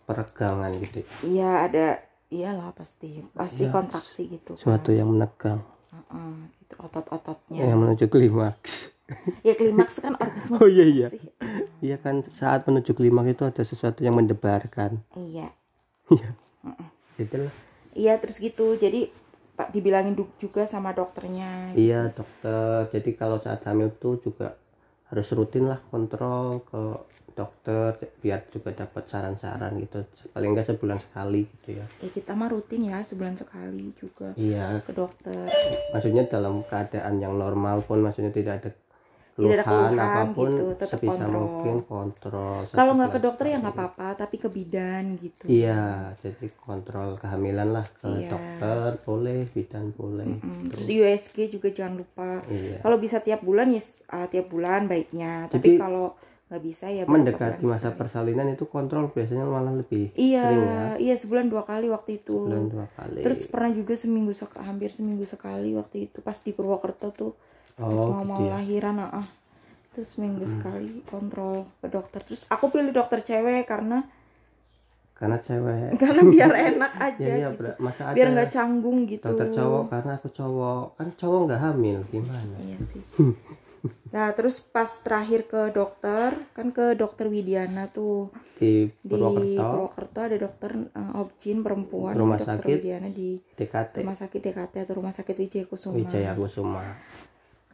peregangan 0.02 0.72
gitu 0.78 1.04
Iya 1.22 1.50
ada, 1.64 1.86
iyalah 2.30 2.72
pasti, 2.72 3.20
pasti 3.30 3.68
kontraksi 3.68 4.22
gitu. 4.30 4.56
sesuatu 4.56 4.90
yang 4.90 5.10
menegang 5.10 5.60
Heeh, 5.92 6.32
gitu 6.58 6.76
otot-ototnya. 6.80 7.60
yang 7.62 7.76
menuju 7.78 8.08
klimaks 8.08 8.96
Ya 9.42 9.54
klimaks 9.54 10.00
kan 10.00 10.16
orgasme. 10.16 10.58
oh 10.58 10.66
iya 10.66 10.86
iya 10.86 11.08
sih. 11.10 11.22
iya 11.80 11.98
kan 11.98 12.24
saat 12.26 12.64
menuju 12.64 12.92
klimaks 12.92 13.30
itu 13.30 13.44
ada 13.44 13.62
sesuatu 13.62 14.00
yang 14.00 14.16
mendebarkan 14.16 15.04
Iya. 15.14 15.52
iya 16.10 16.32
itulah 17.18 17.54
Iya 17.96 18.20
terus 18.20 18.44
gitu. 18.44 18.76
Jadi 18.76 19.08
Pak 19.56 19.72
dibilangin 19.72 20.20
juga 20.36 20.68
sama 20.68 20.92
dokternya. 20.92 21.72
Iya 21.80 22.12
dokter. 22.12 22.92
Jadi 22.92 23.16
kalau 23.16 23.40
saat 23.40 23.64
hamil 23.64 23.88
tuh 23.96 24.20
juga 24.20 24.60
harus 25.08 25.32
rutin 25.32 25.72
lah 25.72 25.80
kontrol 25.88 26.60
ke 26.68 26.82
dokter 27.36 27.96
biar 28.20 28.44
juga 28.52 28.76
dapat 28.76 29.08
saran-saran 29.08 29.80
gitu. 29.80 30.04
Paling 30.36 30.52
enggak 30.52 30.76
sebulan 30.76 31.00
sekali 31.00 31.48
gitu 31.48 31.80
ya. 31.80 31.88
Ya 32.04 32.10
kita 32.12 32.36
mah 32.36 32.52
rutin 32.52 32.84
ya 32.84 33.00
sebulan 33.00 33.40
sekali 33.40 33.96
juga 33.96 34.36
Iya. 34.36 34.84
ke 34.84 34.92
dokter. 34.92 35.48
Maksudnya 35.96 36.28
dalam 36.28 36.60
keadaan 36.68 37.24
yang 37.24 37.40
normal 37.40 37.80
pun 37.88 38.04
maksudnya 38.04 38.36
Tidak 38.36 38.54
ada 38.60 38.72
keluhan 39.36 39.60
keluhan 39.60 39.94
apa 40.00 40.22
pun 40.32 40.48
gitu, 40.48 40.66
tetap 40.74 40.96
sebisa 40.96 41.12
kontrol. 41.20 41.36
mungkin 41.36 41.76
kontrol. 41.84 42.60
Kalau 42.70 42.92
nggak 42.96 43.12
ke 43.12 43.20
dokter 43.20 43.46
ya 43.46 43.58
nggak 43.60 43.76
apa-apa, 43.76 44.08
tapi 44.16 44.36
ke 44.38 44.48
bidan 44.48 45.04
gitu. 45.20 45.44
Iya, 45.46 45.84
jadi 46.18 46.46
kontrol 46.56 47.10
kehamilan 47.16 47.70
lah 47.70 47.84
ke 47.84 48.08
Iya. 48.08 48.32
dokter 48.32 48.76
boleh, 49.04 49.44
bidan 49.46 49.92
boleh. 49.92 50.40
Mm, 50.40 50.72
Terus 50.72 50.88
USG 50.88 51.38
juga 51.50 51.68
jangan 51.70 52.00
lupa. 52.00 52.40
Iya. 52.48 52.80
Kalau 52.80 52.96
bisa 52.96 53.20
tiap 53.20 53.42
bulan 53.42 53.68
ya 53.70 53.84
uh, 54.10 54.26
tiap 54.26 54.48
bulan 54.48 54.88
baiknya. 54.88 55.52
Tapi 55.52 55.60
Jadi, 55.68 55.72
kalau 55.78 56.16
nggak 56.46 56.62
bisa 56.62 56.86
ya 56.88 57.04
Mendekati 57.04 57.66
masa 57.66 57.90
sekali. 57.90 58.00
persalinan 58.00 58.48
itu 58.48 58.66
kontrol 58.66 59.10
biasanya 59.10 59.44
malah 59.44 59.74
lebih 59.74 60.14
Iya, 60.16 60.46
sering 60.46 60.64
ya. 60.64 60.82
iya 61.02 61.16
sebulan 61.18 61.50
dua 61.50 61.66
kali 61.66 61.90
waktu 61.90 62.24
itu. 62.24 62.40
Bulan 62.40 62.72
dua 62.72 62.88
kali. 62.90 63.20
Terus 63.20 63.44
pernah 63.46 63.74
juga 63.74 63.94
seminggu 63.94 64.32
sek- 64.32 64.62
hampir 64.62 64.94
seminggu 64.94 65.26
sekali 65.26 65.74
waktu 65.74 66.08
itu 66.08 66.22
pas 66.22 66.38
di 66.38 66.50
Purwokerto 66.50 67.12
tuh 67.12 67.34
oh, 67.80 68.24
mau 68.24 68.40
gitu 68.40 68.44
ya. 68.48 68.52
lahiran 68.60 68.96
ah 69.04 69.28
terus 69.96 70.20
seminggu 70.20 70.44
sekali 70.44 71.00
kontrol 71.08 71.72
ke 71.80 71.88
dokter. 71.88 72.20
Terus 72.20 72.44
aku 72.52 72.68
pilih 72.68 72.92
dokter 72.92 73.24
cewek 73.24 73.64
karena 73.64 74.04
karena 75.16 75.40
cewek. 75.40 75.96
Karena 76.04 76.22
biar 76.28 76.54
enak 76.76 76.94
aja 77.00 77.24
ya 77.24 77.36
iya 77.40 77.50
gitu. 77.56 77.72
masa 77.80 78.12
biar 78.12 78.28
nggak 78.36 78.52
canggung 78.52 79.08
gitu. 79.08 79.24
dokter 79.24 79.48
cowok 79.56 79.84
karena 79.88 80.12
aku 80.20 80.28
cowok. 80.36 80.84
Kan 81.00 81.08
cowok 81.16 81.40
nggak 81.48 81.62
hamil 81.64 82.00
gimana? 82.12 82.56
Iya 82.60 82.80
sih. 82.84 83.04
Nah 83.86 84.34
terus 84.34 84.66
pas 84.66 84.90
terakhir 84.90 85.46
ke 85.46 85.70
dokter 85.70 86.34
kan 86.58 86.74
ke 86.74 86.98
dokter 86.98 87.30
Widiana 87.30 87.86
tuh. 87.86 88.34
Di 88.58 88.90
di 88.90 89.14
Purwokerto. 89.14 89.62
Purwokerto 89.62 90.20
ada 90.26 90.38
dokter 90.42 90.72
uh, 90.74 91.22
obgyn 91.22 91.62
perempuan. 91.62 92.18
Rumah 92.18 92.42
dokter 92.42 92.58
sakit 92.58 92.82
Widiana 92.82 93.14
di 93.14 93.38
DKT 93.38 94.02
rumah 94.02 94.18
sakit 94.18 94.40
DKT 94.42 94.74
atau 94.90 94.94
rumah 94.98 95.14
sakit 95.14 95.36
Wijaya 95.38 95.66
Kusuma. 95.70 95.96
Wijaya 96.02 96.34
Kusuma 96.34 96.82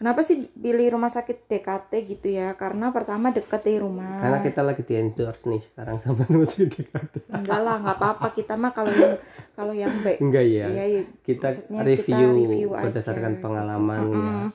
Kenapa 0.01 0.25
sih 0.25 0.50
pilih 0.50 0.88
rumah 0.91 1.08
sakit 1.08 1.46
DKT 1.46 1.91
gitu 2.08 2.27
ya? 2.27 2.55
Karena 2.55 2.89
pertama 2.89 3.29
deket 3.29 3.62
dari 3.62 3.77
rumah. 3.77 4.17
karena 4.17 4.41
kita 4.41 4.62
lagi 4.62 4.81
di 4.81 4.98
endorse 4.98 5.46
nih 5.46 5.62
sekarang 5.63 6.01
sama 6.01 6.25
rumah 6.25 6.50
sakit 6.50 6.70
DKT 6.72 7.13
Enggak 7.29 7.60
lah, 7.62 7.75
nggak 7.77 7.96
apa-apa. 7.96 8.27
Kita 8.31 8.53
mah 8.55 8.72
kalau 8.72 8.89
yang 8.89 9.13
kalau 9.53 9.74
yang 9.74 9.93
baik. 10.01 10.17
enggak 10.20 10.41
ya 10.43 10.65
Iya, 10.67 10.86
iya. 10.88 11.01
kita 11.22 11.48
review, 11.79 12.01
kita 12.01 12.17
review 12.34 12.70
aja, 12.72 12.84
berdasarkan 12.84 13.31
gitu. 13.31 13.43
pengalaman 13.43 14.01
ya 14.01 14.17
Mm-mm. 14.17 14.46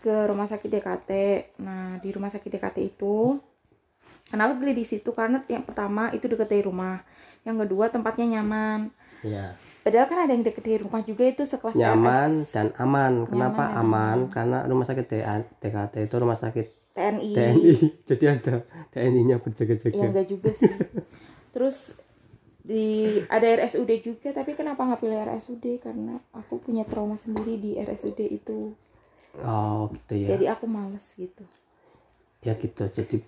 Ke 0.00 0.16
rumah 0.24 0.46
sakit 0.46 0.68
DKT. 0.70 1.10
Nah 1.58 1.96
di 1.96 2.08
rumah 2.08 2.28
sakit 2.28 2.48
DKT 2.50 2.78
itu, 2.86 3.36
kenapa 4.26 4.52
pilih 4.54 4.72
di 4.72 4.82
situ? 4.82 5.12
Karena 5.12 5.44
yang 5.44 5.60
pertama 5.62 6.08
itu 6.10 6.24
deket 6.24 6.48
dari 6.48 6.60
rumah. 6.60 7.04
Yang 7.42 7.56
kedua 7.62 7.88
tempatnya 7.88 8.26
nyaman. 8.34 8.88
ya 9.22 9.52
Padahal 9.84 10.06
kan 10.08 10.18
ada 10.24 10.32
yang 10.32 10.40
deket 10.40 10.64
dari 10.64 10.80
rumah 10.80 11.04
juga 11.04 11.28
itu 11.28 11.44
sekelas 11.44 11.76
nyaman 11.76 12.30
dan 12.56 12.72
aman. 12.80 13.28
Kenapa 13.28 13.68
dan 13.68 13.80
aman? 13.84 14.18
karena 14.32 14.58
rumah 14.64 14.88
sakit 14.88 15.06
DKT 15.60 15.94
itu 16.08 16.16
rumah 16.16 16.40
sakit 16.40 16.66
TNI. 16.96 17.30
TNI 17.36 17.72
jadi 18.08 18.24
ada 18.40 18.54
TNI-nya 18.96 19.36
Ya 19.36 19.42
berjaga-jaga. 19.44 20.00
Enggak 20.08 20.26
juga 20.32 20.50
sih. 20.56 20.72
Terus 21.52 22.00
di 22.64 23.20
ada 23.28 23.44
RSUD 23.44 23.90
juga 24.00 24.32
tapi 24.32 24.56
kenapa 24.56 24.88
nggak 24.88 25.04
pilih 25.04 25.20
RSUD 25.20 25.84
karena 25.84 26.16
aku 26.32 26.64
punya 26.64 26.88
trauma 26.88 27.20
sendiri 27.20 27.60
di 27.60 27.76
RSUD 27.76 28.20
itu. 28.24 28.72
Oh 29.44 29.92
gitu 29.92 30.14
ya. 30.16 30.32
Jadi 30.32 30.48
aku 30.48 30.64
males 30.64 31.04
gitu. 31.12 31.44
Ya 32.40 32.56
gitu. 32.56 32.88
Jadi 32.88 33.20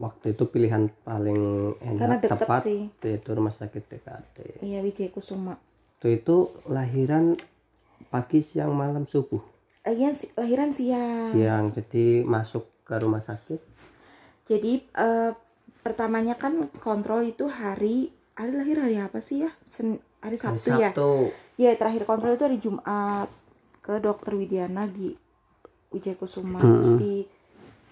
waktu 0.00 0.32
itu 0.32 0.44
pilihan 0.48 0.88
paling 1.04 1.40
Karena 1.76 2.16
enak 2.16 2.24
deket 2.24 2.40
tepat 2.40 2.62
sih. 2.64 2.80
yaitu 3.04 3.28
rumah 3.32 3.54
sakit 3.54 3.82
DKT 3.86 4.36
iya 4.66 4.82
Wijaya 4.82 5.08
Kusuma 5.14 5.54
waktu 6.00 6.16
itu 6.16 6.48
lahiran 6.64 7.36
pagi 8.08 8.40
siang 8.40 8.72
malam 8.72 9.04
subuh. 9.04 9.44
Lahiran 9.84 10.16
si- 10.16 10.32
lahiran 10.32 10.72
siang. 10.72 11.28
Siang 11.28 11.76
jadi 11.76 12.24
masuk 12.24 12.64
ke 12.88 12.96
rumah 12.96 13.20
sakit. 13.20 13.60
Jadi 14.48 14.80
eh, 14.80 15.30
pertamanya 15.78 16.40
kan 16.40 16.72
kontrol 16.80 17.20
itu 17.20 17.44
hari 17.46 18.08
hari 18.32 18.52
lahir 18.56 18.80
hari 18.80 18.96
apa 18.96 19.20
sih 19.20 19.44
ya? 19.44 19.52
Sen- 19.68 20.00
hari 20.24 20.40
hari 20.40 20.56
Sabtu 20.56 20.72
ya? 20.72 20.88
Sabtu. 20.88 21.36
Ya 21.60 21.76
terakhir 21.76 22.08
kontrol 22.08 22.32
itu 22.32 22.48
hari 22.48 22.56
Jumat 22.56 23.28
ke 23.78 24.00
dokter 24.00 24.32
Widiana 24.32 24.88
di 24.88 25.12
Wijaya 25.92 26.16
Kusuma. 26.16 26.64
Hmm. 26.64 26.80
terus 26.80 26.92
di 26.96 27.14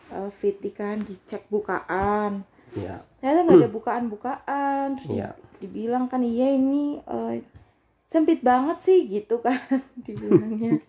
eh, 0.09 0.31
VT 0.33 0.63
kan 0.73 0.97
dicek 0.99 1.45
bukaan. 1.47 2.41
Ya 2.73 3.05
ternyata 3.21 3.41
nggak 3.45 3.59
ada 3.59 3.69
bukaan-bukaan. 3.77 4.87
Terus 4.97 5.13
Iya. 5.13 5.37
dibilang 5.61 6.09
kan 6.09 6.25
iya 6.25 6.49
ini 6.49 7.05
eh, 7.05 7.45
sempit 8.09 8.41
banget 8.41 8.79
sih 8.83 9.01
gitu 9.07 9.39
kan 9.39 9.61
dibilangnya. 10.05 10.81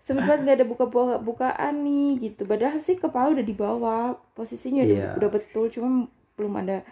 Sempit 0.00 0.24
banget 0.24 0.40
nggak 0.44 0.56
ada 0.60 0.66
buka 0.66 0.84
bukaan 1.18 1.74
nih 1.82 2.30
gitu. 2.30 2.44
Padahal 2.44 2.78
sih 2.78 2.96
kepala 2.96 3.32
udah 3.32 3.44
di 3.44 3.54
bawah 3.54 4.16
posisinya 4.32 4.84
udah, 4.84 4.92
Iya. 4.92 5.08
udah 5.16 5.30
betul 5.30 5.68
cuma 5.68 6.06
belum 6.36 6.54
ada 6.56 6.84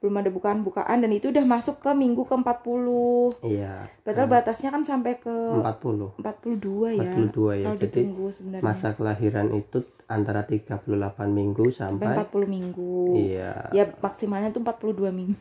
belum 0.00 0.20
ada 0.20 0.28
bukaan-bukaan 0.28 1.00
dan 1.00 1.16
itu 1.16 1.32
udah 1.32 1.48
masuk 1.48 1.80
ke 1.80 1.88
minggu 1.96 2.28
ke 2.28 2.36
40 2.36 3.40
iya. 3.40 3.88
Padahal 4.04 4.28
batasnya 4.28 4.68
kan 4.68 4.84
sampai 4.84 5.16
ke 5.16 5.32
40 5.32 6.20
42 6.20 7.00
ya. 7.00 7.08
42 7.08 7.56
ya. 7.56 7.64
Kalau 7.64 7.78
jadi 7.80 8.00
sebenarnya. 8.28 8.60
masa 8.60 8.92
kelahiran 8.92 9.48
itu 9.56 9.80
antara 10.04 10.44
38 10.44 10.84
minggu 11.32 11.72
sampai 11.72 12.20
sampai 12.20 12.28
40 12.28 12.44
minggu. 12.44 12.96
Iya. 13.16 13.72
Ya 13.72 13.84
maksimalnya 13.96 14.52
tuh 14.52 14.60
42 14.60 15.08
minggu 15.08 15.40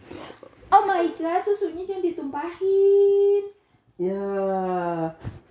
oh 0.74 0.82
my 0.90 1.06
god 1.14 1.42
susunya 1.46 1.86
jangan 1.86 2.04
ditumpahin. 2.04 3.44
Ya. 4.02 4.26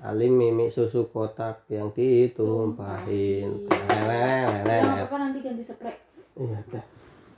Alim 0.03 0.35
mimi 0.35 0.67
susu 0.67 1.07
kotak 1.15 1.63
yang 1.71 1.95
ditumpahin. 1.95 3.71
Lelet. 4.03 4.83
apa-apa 4.83 5.17
nanti 5.31 5.39
ganti 5.47 5.63
spray 5.63 5.95
iya 6.35 6.59
dah. 6.67 6.85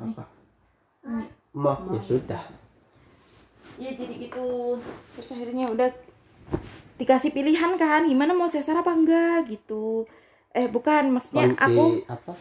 Apa? 0.00 0.25
Mah 1.53 1.79
ya 1.93 2.03
sudah. 2.09 2.43
Ya 3.76 3.91
jadi 3.93 4.17
gitu. 4.17 4.81
Terus 5.19 5.29
akhirnya 5.37 5.69
udah 5.69 5.91
dikasih 6.97 7.37
pilihan 7.37 7.76
kan 7.76 8.07
gimana 8.09 8.33
mau 8.33 8.49
sesar 8.49 8.81
apa 8.81 8.97
enggak 8.97 9.50
gitu. 9.50 10.09
Eh 10.57 10.71
bukan 10.71 11.12
maksudnya 11.12 11.53
Konti 11.53 11.61
aku 11.61 11.85
apa? 12.07 12.33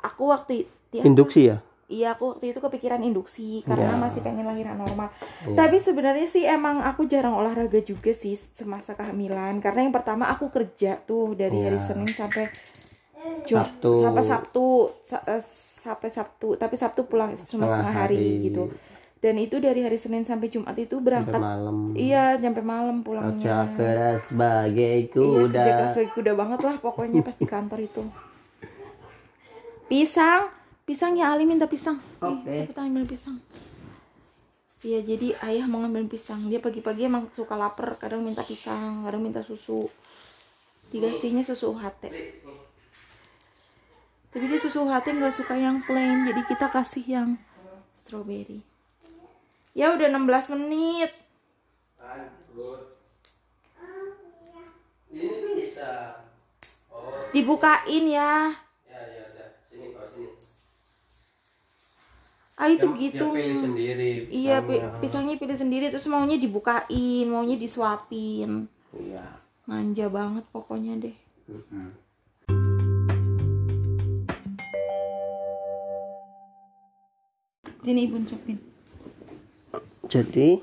aku 0.00 0.22
waktu 0.32 0.52
itu 0.64 1.04
induksi 1.04 1.52
ya 1.52 1.62
Iya 1.90 2.14
aku 2.14 2.32
waktu 2.32 2.44
itu 2.48 2.58
kepikiran 2.58 3.02
induksi 3.02 3.66
karena 3.66 3.90
Ya. 3.90 3.98
masih 3.98 4.22
pengen 4.22 4.46
lahiran 4.46 4.78
normal. 4.78 5.10
Iya. 5.42 5.58
Tapi 5.58 5.76
sebenarnya 5.76 6.24
sih 6.24 6.46
emang 6.46 6.78
aku 6.80 7.04
jarang 7.04 7.34
olahraga 7.34 7.82
juga 7.82 8.10
sih 8.12 8.32
semasa 8.32 8.94
kehamilan 8.94 9.58
karena 9.58 9.82
yang 9.82 9.90
pertama 9.90 10.26
aku 10.26 10.48
kerja 10.48 11.02
tuh 11.02 11.34
dari 11.34 11.58
hari 11.58 11.76
Iya. 11.76 11.84
Senin 11.84 12.06
sampai 12.06 12.46
Jum- 13.42 13.58
Sabtu. 13.58 13.92
sampai 14.00 14.22
Sabtu 14.22 14.66
Sa- 15.02 15.26
eh, 15.26 15.42
sampai 15.76 16.08
Sabtu 16.08 16.54
tapi 16.54 16.74
Sabtu 16.74 17.04
pulang 17.04 17.34
cuma 17.34 17.66
Setengah 17.66 17.66
setengah 17.68 17.92
hari, 17.92 18.16
hari. 18.16 18.44
gitu. 18.44 18.64
Dan 19.18 19.36
itu 19.36 19.58
dari 19.58 19.82
hari 19.82 19.98
Senin 19.98 20.22
sampai 20.22 20.46
Jumat 20.46 20.72
itu 20.74 20.94
sampai 20.94 21.04
berangkat 21.04 21.42
malam 21.42 21.92
iya 21.92 22.38
sampai 22.38 22.62
malam 22.62 22.96
kerja 22.96 23.04
pulangnya. 23.04 23.58
keras 23.74 24.20
sebagai 24.24 24.94
Iya, 24.96 25.10
kerja 25.10 25.26
kuda 25.36 25.64
keras 25.66 25.90
sebagai 25.90 26.12
kuda 26.14 26.32
banget 26.34 26.60
lah 26.62 26.76
pokoknya 26.78 27.20
pas 27.20 27.34
di 27.34 27.44
kantor 27.44 27.80
itu. 27.82 28.02
Pisang, 29.84 30.46
pisang 30.90 31.14
ya 31.14 31.30
Ali 31.30 31.46
minta 31.46 31.70
pisang. 31.70 32.02
Oke. 32.18 32.50
Ih, 32.50 32.66
cepetan 32.66 32.90
ambil 32.90 33.06
pisang. 33.06 33.38
Iya 34.82 35.06
jadi 35.06 35.38
ayah 35.46 35.70
mau 35.70 35.86
ngambil 35.86 36.10
pisang. 36.10 36.50
Dia 36.50 36.58
pagi-pagi 36.58 37.06
emang 37.06 37.30
suka 37.30 37.54
lapar, 37.54 37.94
kadang 37.94 38.26
minta 38.26 38.42
pisang, 38.42 39.06
kadang 39.06 39.22
minta 39.22 39.38
susu. 39.46 39.86
Dikasihnya 40.90 41.46
susu 41.46 41.78
UHT. 41.78 42.10
Tapi 44.34 44.44
dia 44.50 44.58
susu 44.58 44.82
UHT 44.82 45.14
nggak 45.14 45.30
suka 45.30 45.54
yang 45.54 45.78
plain, 45.86 46.26
jadi 46.26 46.42
kita 46.42 46.66
kasih 46.74 47.06
yang 47.06 47.28
strawberry. 47.94 48.66
Ya 49.78 49.94
udah 49.94 50.10
16 50.10 50.58
menit. 50.58 51.14
ini 55.10 55.58
bisa 55.58 56.22
Dibukain 57.30 58.06
ya 58.10 58.54
udah 59.30 59.48
sini 59.70 59.94
kok 59.94 60.06
sini 60.14 60.28
Ali 62.60 62.76
tuh 62.76 62.92
gitu. 62.94 63.32
dia 63.32 63.40
pilih 63.40 63.56
sendiri 63.58 64.12
Iya, 64.28 64.60
pi- 64.60 64.84
pisangnya. 65.00 65.34
pilih 65.34 65.56
sendiri 65.56 65.88
terus 65.88 66.04
maunya 66.06 66.36
dibukain, 66.36 67.24
maunya 67.26 67.56
disuapin. 67.56 68.68
iya 68.92 69.24
Manja 69.64 70.06
banget 70.08 70.44
pokoknya 70.50 71.00
deh. 71.00 71.16
Sini 77.80 78.06
ibu 78.06 78.16
suapin. 78.22 78.58
jadi 80.04 80.58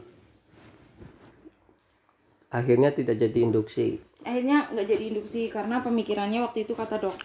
akhirnya 2.49 2.91
tidak 2.91 3.15
jadi 3.17 3.39
induksi 3.41 4.03
Akhirnya 4.21 4.67
nggak 4.67 4.85
jadi 4.85 5.03
induksi 5.07 5.47
karena 5.47 5.79
pemikirannya 5.79 6.43
waktu 6.43 6.67
itu 6.67 6.75
kata 6.75 6.99
dok 6.99 7.15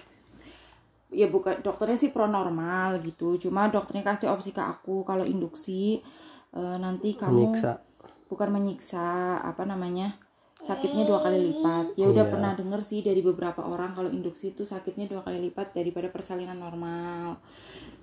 ya 1.13 1.29
bukan 1.29 1.61
dokternya 1.61 1.99
sih 2.01 2.11
pro 2.11 2.27
normal 2.27 2.99
gitu. 3.05 3.37
Cuma 3.37 3.69
dokternya 3.69 4.03
kasih 4.03 4.33
opsi 4.33 4.51
ke 4.51 4.61
aku 4.65 5.05
kalau 5.05 5.23
induksi 5.29 6.01
eh, 6.57 6.77
nanti 6.81 7.15
kamu 7.15 7.53
menyiksa. 7.53 7.79
bukan 8.33 8.49
menyiksa 8.49 9.39
apa 9.45 9.69
namanya 9.69 10.17
sakitnya 10.63 11.05
dua 11.05 11.21
kali 11.21 11.39
lipat. 11.53 11.87
Ya 12.01 12.07
udah 12.09 12.25
pernah 12.33 12.53
denger 12.57 12.81
sih 12.81 13.05
dari 13.05 13.21
beberapa 13.21 13.61
orang 13.67 13.93
kalau 13.93 14.09
induksi 14.09 14.57
itu 14.57 14.63
sakitnya 14.65 15.11
dua 15.11 15.21
kali 15.21 15.39
lipat 15.51 15.75
daripada 15.77 16.09
persalinan 16.09 16.57
normal. 16.57 17.37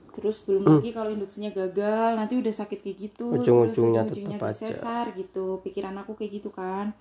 Terus 0.10 0.44
belum 0.44 0.68
lagi 0.68 0.92
kalau 0.92 1.08
induksinya 1.14 1.54
gagal 1.54 2.18
nanti 2.20 2.36
udah 2.36 2.52
sakit 2.52 2.84
kayak 2.84 2.98
gitu 3.00 3.32
Ujung-ujungnya 3.40 4.04
terus 4.04 4.20
ujung-ujungnya 4.20 4.38
tetap 4.42 4.52
aja. 4.52 4.66
sesar 4.76 5.06
gitu. 5.16 5.64
Pikiran 5.64 5.96
aku 6.02 6.20
kayak 6.20 6.32
gitu 6.44 6.50
kan 6.52 6.92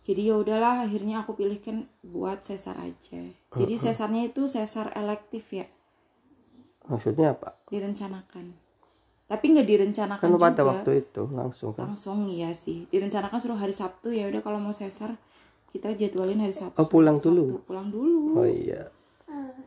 jadi 0.00 0.32
ya 0.32 0.34
udahlah 0.40 0.88
akhirnya 0.88 1.22
aku 1.22 1.36
pilihkan 1.36 1.84
buat 2.00 2.40
sesar 2.40 2.80
aja. 2.80 3.20
Jadi 3.52 3.74
sesarnya 3.76 4.32
itu 4.32 4.48
sesar 4.48 4.96
elektif 4.96 5.44
ya. 5.52 5.68
Maksudnya 6.88 7.36
apa? 7.36 7.52
Direncanakan. 7.68 8.56
Tapi 9.30 9.44
nggak 9.54 9.68
direncanakan 9.68 10.26
kan 10.26 10.32
juga. 10.34 10.42
pada 10.42 10.62
waktu 10.66 11.06
itu 11.06 11.22
langsung 11.30 11.70
kan? 11.76 11.92
Langsung 11.92 12.26
iya 12.26 12.50
sih. 12.50 12.88
Direncanakan 12.90 13.38
suruh 13.38 13.60
hari 13.60 13.76
Sabtu 13.76 14.10
ya 14.10 14.26
udah 14.26 14.42
kalau 14.42 14.58
mau 14.58 14.74
sesar 14.74 15.14
kita 15.70 15.94
jadwalin 15.94 16.42
hari 16.42 16.56
Sabtu. 16.56 16.80
Oh, 16.82 16.88
pulang 16.90 17.20
Sabtu. 17.20 17.30
dulu? 17.30 17.62
pulang 17.62 17.92
dulu. 17.92 18.42
Oh 18.42 18.48
iya. 18.48 18.90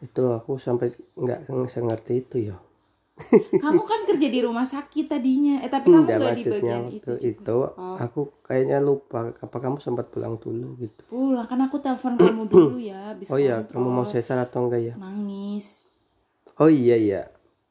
Itu 0.04 0.36
aku 0.36 0.60
sampai 0.60 0.92
nggak 1.16 1.48
ngerti 1.72 2.14
itu 2.20 2.52
ya 2.52 2.58
kamu 3.62 3.82
kan 3.86 4.00
kerja 4.10 4.28
di 4.28 4.40
rumah 4.42 4.66
sakit 4.66 5.06
tadinya. 5.06 5.62
Eh 5.62 5.70
tapi 5.70 5.94
kamu 5.94 6.10
nggak 6.10 6.34
di 6.34 6.44
bagian 6.50 6.82
itu 6.90 7.14
itu. 7.22 7.58
Oh. 7.78 7.96
aku 8.02 8.42
kayaknya 8.42 8.82
lupa 8.82 9.30
apa 9.38 9.58
kamu 9.62 9.78
sempat 9.78 10.10
pulang 10.10 10.42
dulu 10.42 10.74
gitu. 10.82 11.06
Pulang 11.06 11.46
kan 11.46 11.62
aku 11.62 11.78
telepon 11.78 12.18
kamu 12.18 12.44
dulu 12.54 12.78
ya 12.82 13.14
habis 13.14 13.30
oh 13.30 13.38
iya 13.38 13.62
kamu 13.70 13.86
mau 13.86 14.06
sesar 14.10 14.42
atau 14.42 14.66
enggak 14.66 14.82
ya? 14.82 14.94
Nangis. 14.98 15.86
Oh 16.58 16.70
iya 16.70 16.98
iya. 16.98 17.22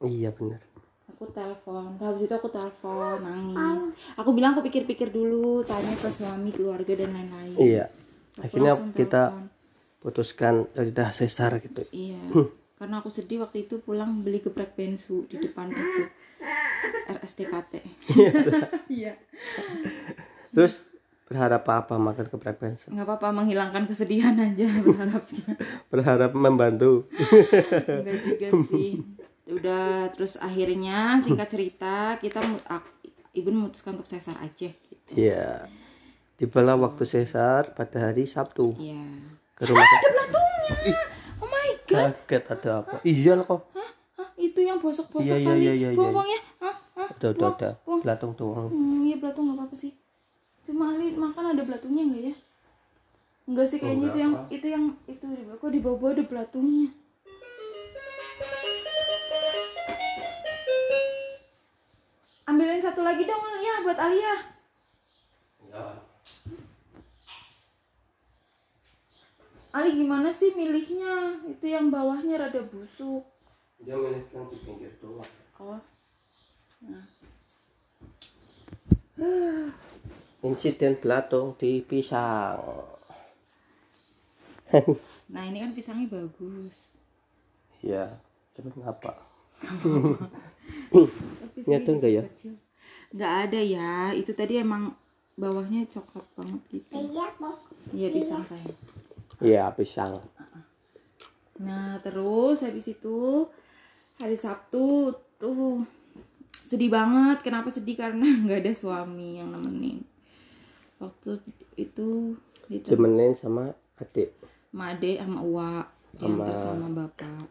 Iya 0.02 0.30
benar. 0.30 0.62
Aku 1.10 1.26
telepon 1.34 1.98
habis 1.98 2.22
itu 2.22 2.34
aku 2.38 2.46
telepon 2.46 3.18
nangis. 3.26 3.90
Aku 4.14 4.30
bilang 4.30 4.54
aku 4.54 4.62
pikir-pikir 4.62 5.10
dulu 5.10 5.66
tanya 5.66 5.98
ke 5.98 6.06
suami 6.06 6.54
keluarga 6.54 6.94
dan 6.94 7.10
lain-lain. 7.18 7.58
Iya. 7.58 7.84
Aku 8.38 8.46
akhirnya 8.46 8.72
kita 8.94 9.22
telepon. 9.34 9.46
putuskan 9.98 10.54
ya 10.78 10.86
udah 10.86 11.08
sesar 11.10 11.58
gitu. 11.58 11.82
Iya, 11.90 12.22
karena 12.82 12.98
aku 12.98 13.08
sedih 13.08 13.38
waktu 13.38 13.62
itu 13.62 13.78
pulang 13.78 14.20
beli 14.20 14.42
geprek 14.42 14.74
bensu 14.74 15.22
di 15.24 15.38
depan 15.38 15.70
itu 15.70 16.02
RSDKT. 17.08 17.72
Iya. 18.90 19.14
terus 20.50 20.82
berharap 21.24 21.62
apa 21.64 21.94
makan 21.96 22.26
geprek 22.28 22.58
bensin 22.58 22.90
Nggak 22.90 23.06
apa-apa 23.06 23.28
menghilangkan 23.32 23.86
kesedihan 23.86 24.34
aja 24.34 24.66
berharapnya. 24.82 25.54
berharap 25.88 26.34
membantu 26.34 27.06
Enggak 27.86 28.18
juga 28.20 28.48
sih. 28.66 28.98
Udah 29.44 30.10
terus 30.10 30.34
akhirnya 30.36 31.16
singkat 31.18 31.46
cerita 31.46 32.18
kita 32.18 32.42
ibu 33.32 33.48
memutuskan 33.48 33.94
untuk 33.94 34.04
sesar 34.06 34.34
aja 34.38 34.68
gitu. 34.68 35.10
iya 35.14 35.70
tibalah 36.34 36.74
waktu 36.74 37.04
sesar 37.04 37.72
pada 37.72 38.10
hari 38.10 38.26
Sabtu 38.26 38.74
Iya. 38.76 39.02
ke 39.54 39.62
rumah 39.64 39.80
sakit 39.80 40.12
Oh 40.12 40.46
my 40.74 40.90
god. 40.90 41.11
Kaget 41.92 42.44
ada 42.48 42.70
apa 42.80 42.96
iya 43.04 43.32
lah 43.34 43.44
kok 43.44 43.60
Hah, 44.12 44.28
itu 44.36 44.60
yang 44.60 44.78
bosok-bosok 44.78 45.24
Iya, 45.24 45.36
iya, 45.36 45.48
kali. 45.48 45.60
iya, 45.60 45.72
iya, 45.72 45.88
iya. 45.88 45.96
Buang-buang 45.96 46.28
ya. 46.28 46.40
Hah? 46.60 46.74
Hah? 46.94 47.08
udah 47.10 47.30
udah 47.30 47.32
Buang, 47.32 47.56
udah 47.56 47.72
buang. 47.82 48.00
belatung 48.00 48.32
tuang 48.34 48.68
Hmm, 48.68 48.98
iya 49.02 49.16
belatung 49.16 49.44
nggak 49.46 49.58
apa-apa 49.58 49.74
sih. 49.74 49.92
Cuma 50.62 50.84
Ali 50.90 51.06
makan 51.12 51.44
ada 51.48 51.62
belatungnya 51.62 52.02
nggak 52.06 52.22
ya? 52.22 52.34
Enggak 53.42 53.66
sih 53.66 53.78
kayaknya 53.78 54.06
itu 54.08 54.18
yang 54.20 54.34
itu 54.48 54.66
yang 54.68 54.84
itu 55.04 55.24
di 55.26 55.42
bawah 55.42 55.58
kok 55.58 55.70
di 55.70 55.80
bawah 55.80 56.10
ada 56.10 56.22
belatungnya. 56.22 56.88
Ambilin 62.42 62.82
satu 62.82 63.00
lagi 63.00 63.22
dong 63.24 63.42
ya 63.58 63.74
buat 63.82 63.98
Alia. 63.98 64.34
Ali 69.72 69.96
gimana 69.96 70.28
sih 70.30 70.52
milihnya? 70.52 71.40
Itu 71.48 71.64
yang 71.66 71.88
bawahnya 71.88 72.36
rada 72.38 72.60
busuk. 72.68 73.24
dia 73.82 73.98
milih 73.98 74.22
yang 74.30 74.46
di 74.46 74.56
pinggir 74.62 74.92
doang 75.02 75.26
Oh, 75.58 75.74
insiden 80.42 80.94
belatung 80.98 81.54
di 81.58 81.82
pisang 81.82 82.62
nah 85.34 85.42
ini 85.44 85.60
kan 85.60 85.74
pisangnya 85.76 86.08
bagus. 86.08 86.94
ya 87.82 88.16
tapi 88.54 88.70
kenapa 88.72 89.12
Tapi 90.92 91.58
Ini 91.62 91.74
ada 91.78 91.90
nggak 91.92 92.12
ya? 92.12 92.22
kecil. 92.34 92.54
Nggak 93.14 93.32
ada 93.46 93.60
ya. 93.62 93.92
Itu 94.10 94.32
tadi 94.34 94.58
emang 94.58 94.90
bawahnya 95.36 95.86
coklat 95.86 96.26
banget 96.34 96.60
gitu. 96.72 96.90
Iya, 96.98 97.30
mau. 97.38 97.54
Iya 97.94 98.08
pisang 98.10 98.42
saya. 98.42 98.66
Ya 99.40 99.72
pisang. 99.72 100.20
Nah 101.62 102.02
terus 102.02 102.66
habis 102.66 102.90
itu 102.90 103.46
hari 104.18 104.36
Sabtu 104.36 105.14
tuh 105.38 105.86
sedih 106.66 106.88
banget. 106.88 107.44
Kenapa 107.46 107.68
sedih? 107.68 107.96
Karena 107.96 108.24
nggak 108.44 108.60
ada 108.66 108.72
suami 108.74 109.38
yang 109.40 109.52
nemenin. 109.54 110.02
Waktu 110.98 111.42
itu 111.76 112.36
itu 112.70 112.88
Temenin 112.88 113.34
sama 113.36 113.74
adik. 114.00 114.32
Sama 114.70 114.96
ade 114.96 115.20
sama 115.20 115.38
uwa. 115.44 115.72
Diantar 116.12 116.56
sama 116.56 116.86
bapak. 116.92 117.48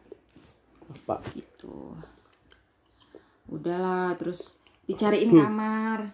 bapak. 0.89 1.19
Gitu. 1.33 1.93
Udahlah 3.51 4.13
terus 4.17 4.61
dicariin 4.87 5.33
kamar. 5.33 6.09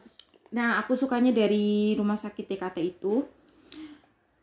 Nah 0.51 0.80
aku 0.80 0.95
sukanya 0.95 1.32
dari 1.32 1.93
rumah 1.95 2.15
sakit 2.15 2.45
TKT 2.49 2.77
itu 2.84 3.23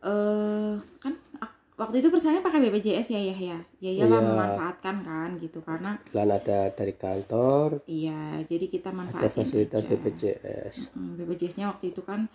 eh 0.05 0.73
kan 0.99 1.13
ak- 1.39 1.53
waktu 1.75 1.99
itu 1.99 2.07
persaingan 2.07 2.39
pakai 2.39 2.61
BPJS 2.63 3.07
ya 3.09 3.21
ya 3.23 3.35
ya 3.35 3.57
ya 3.79 3.91
iyalah 3.91 4.15
Iya. 4.15 4.27
memanfaatkan 4.27 4.95
kan 5.01 5.29
gitu 5.37 5.59
karena 5.59 5.97
dan 6.07 6.29
ada 6.29 6.69
dari 6.69 6.93
kantor 6.93 7.81
iya 7.85 8.39
jadi 8.43 8.65
kita 8.67 8.89
ada 8.89 8.97
manfaatin 9.01 9.33
fasilitas 9.35 9.81
aja. 9.81 9.89
BPJS 9.89 10.75
Hmm, 10.93 11.17
BPJS-nya 11.17 11.67
waktu 11.67 11.89
itu 11.89 11.99
kan 12.01 12.29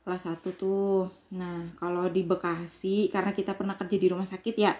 kelas 0.00 0.24
1 0.24 0.56
tuh. 0.56 1.06
Nah, 1.30 1.76
kalau 1.76 2.08
di 2.08 2.24
Bekasi 2.24 3.06
karena 3.06 3.30
kita 3.30 3.52
pernah 3.52 3.76
kerja 3.76 3.94
di 3.94 4.08
rumah 4.08 4.24
sakit 4.24 4.54
ya. 4.56 4.72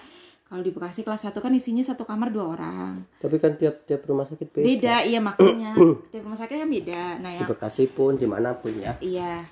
Kalau 0.42 0.58
di 0.58 0.72
Bekasi 0.72 1.04
kelas 1.04 1.22
1 1.22 1.36
kan 1.36 1.52
isinya 1.52 1.84
satu 1.84 2.02
kamar 2.02 2.32
dua 2.32 2.50
orang. 2.50 3.04
tapi 3.14 3.36
kan 3.36 3.54
tiap 3.54 3.84
tiap 3.84 4.02
rumah 4.02 4.24
sakit 4.24 4.48
beda, 4.50 4.64
Beda, 4.64 4.96
iya 5.04 5.20
makanya. 5.20 5.76
Tiap 6.10 6.24
rumah 6.24 6.34
sakit 6.34 6.56
kan 6.56 6.66
beda. 6.68 7.02
Nah, 7.20 7.30
di 7.30 7.36
ya 7.36 7.46
Bekasi 7.46 7.84
pun 7.86 8.16
di 8.16 8.24
mana 8.24 8.56
pun 8.56 8.72
ya 8.74 8.96
iya. 8.98 9.44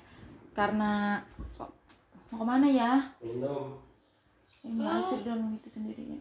Karena 0.51 1.21
mau 2.29 2.41
ke 2.41 2.45
mana 2.45 2.67
ya? 2.69 2.91
minum 3.21 3.81
Ini 4.59 4.83
asik 4.85 5.23
dong 5.23 5.55
itu 5.55 5.69
sendirinya. 5.71 6.19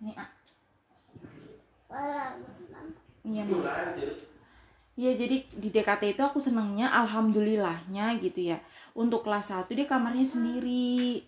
Ini 0.00 0.12
ah. 0.16 0.28
Iya. 3.26 3.42
Iya 4.96 5.10
jadi 5.12 5.36
di 5.44 5.68
DKT 5.68 6.16
itu 6.16 6.22
aku 6.24 6.40
senengnya 6.40 6.88
alhamdulillahnya 6.88 8.16
gitu 8.16 8.48
ya 8.48 8.56
Untuk 8.96 9.28
kelas 9.28 9.52
1 9.52 9.68
dia 9.76 9.84
kamarnya 9.84 10.24
sendiri 10.24 11.20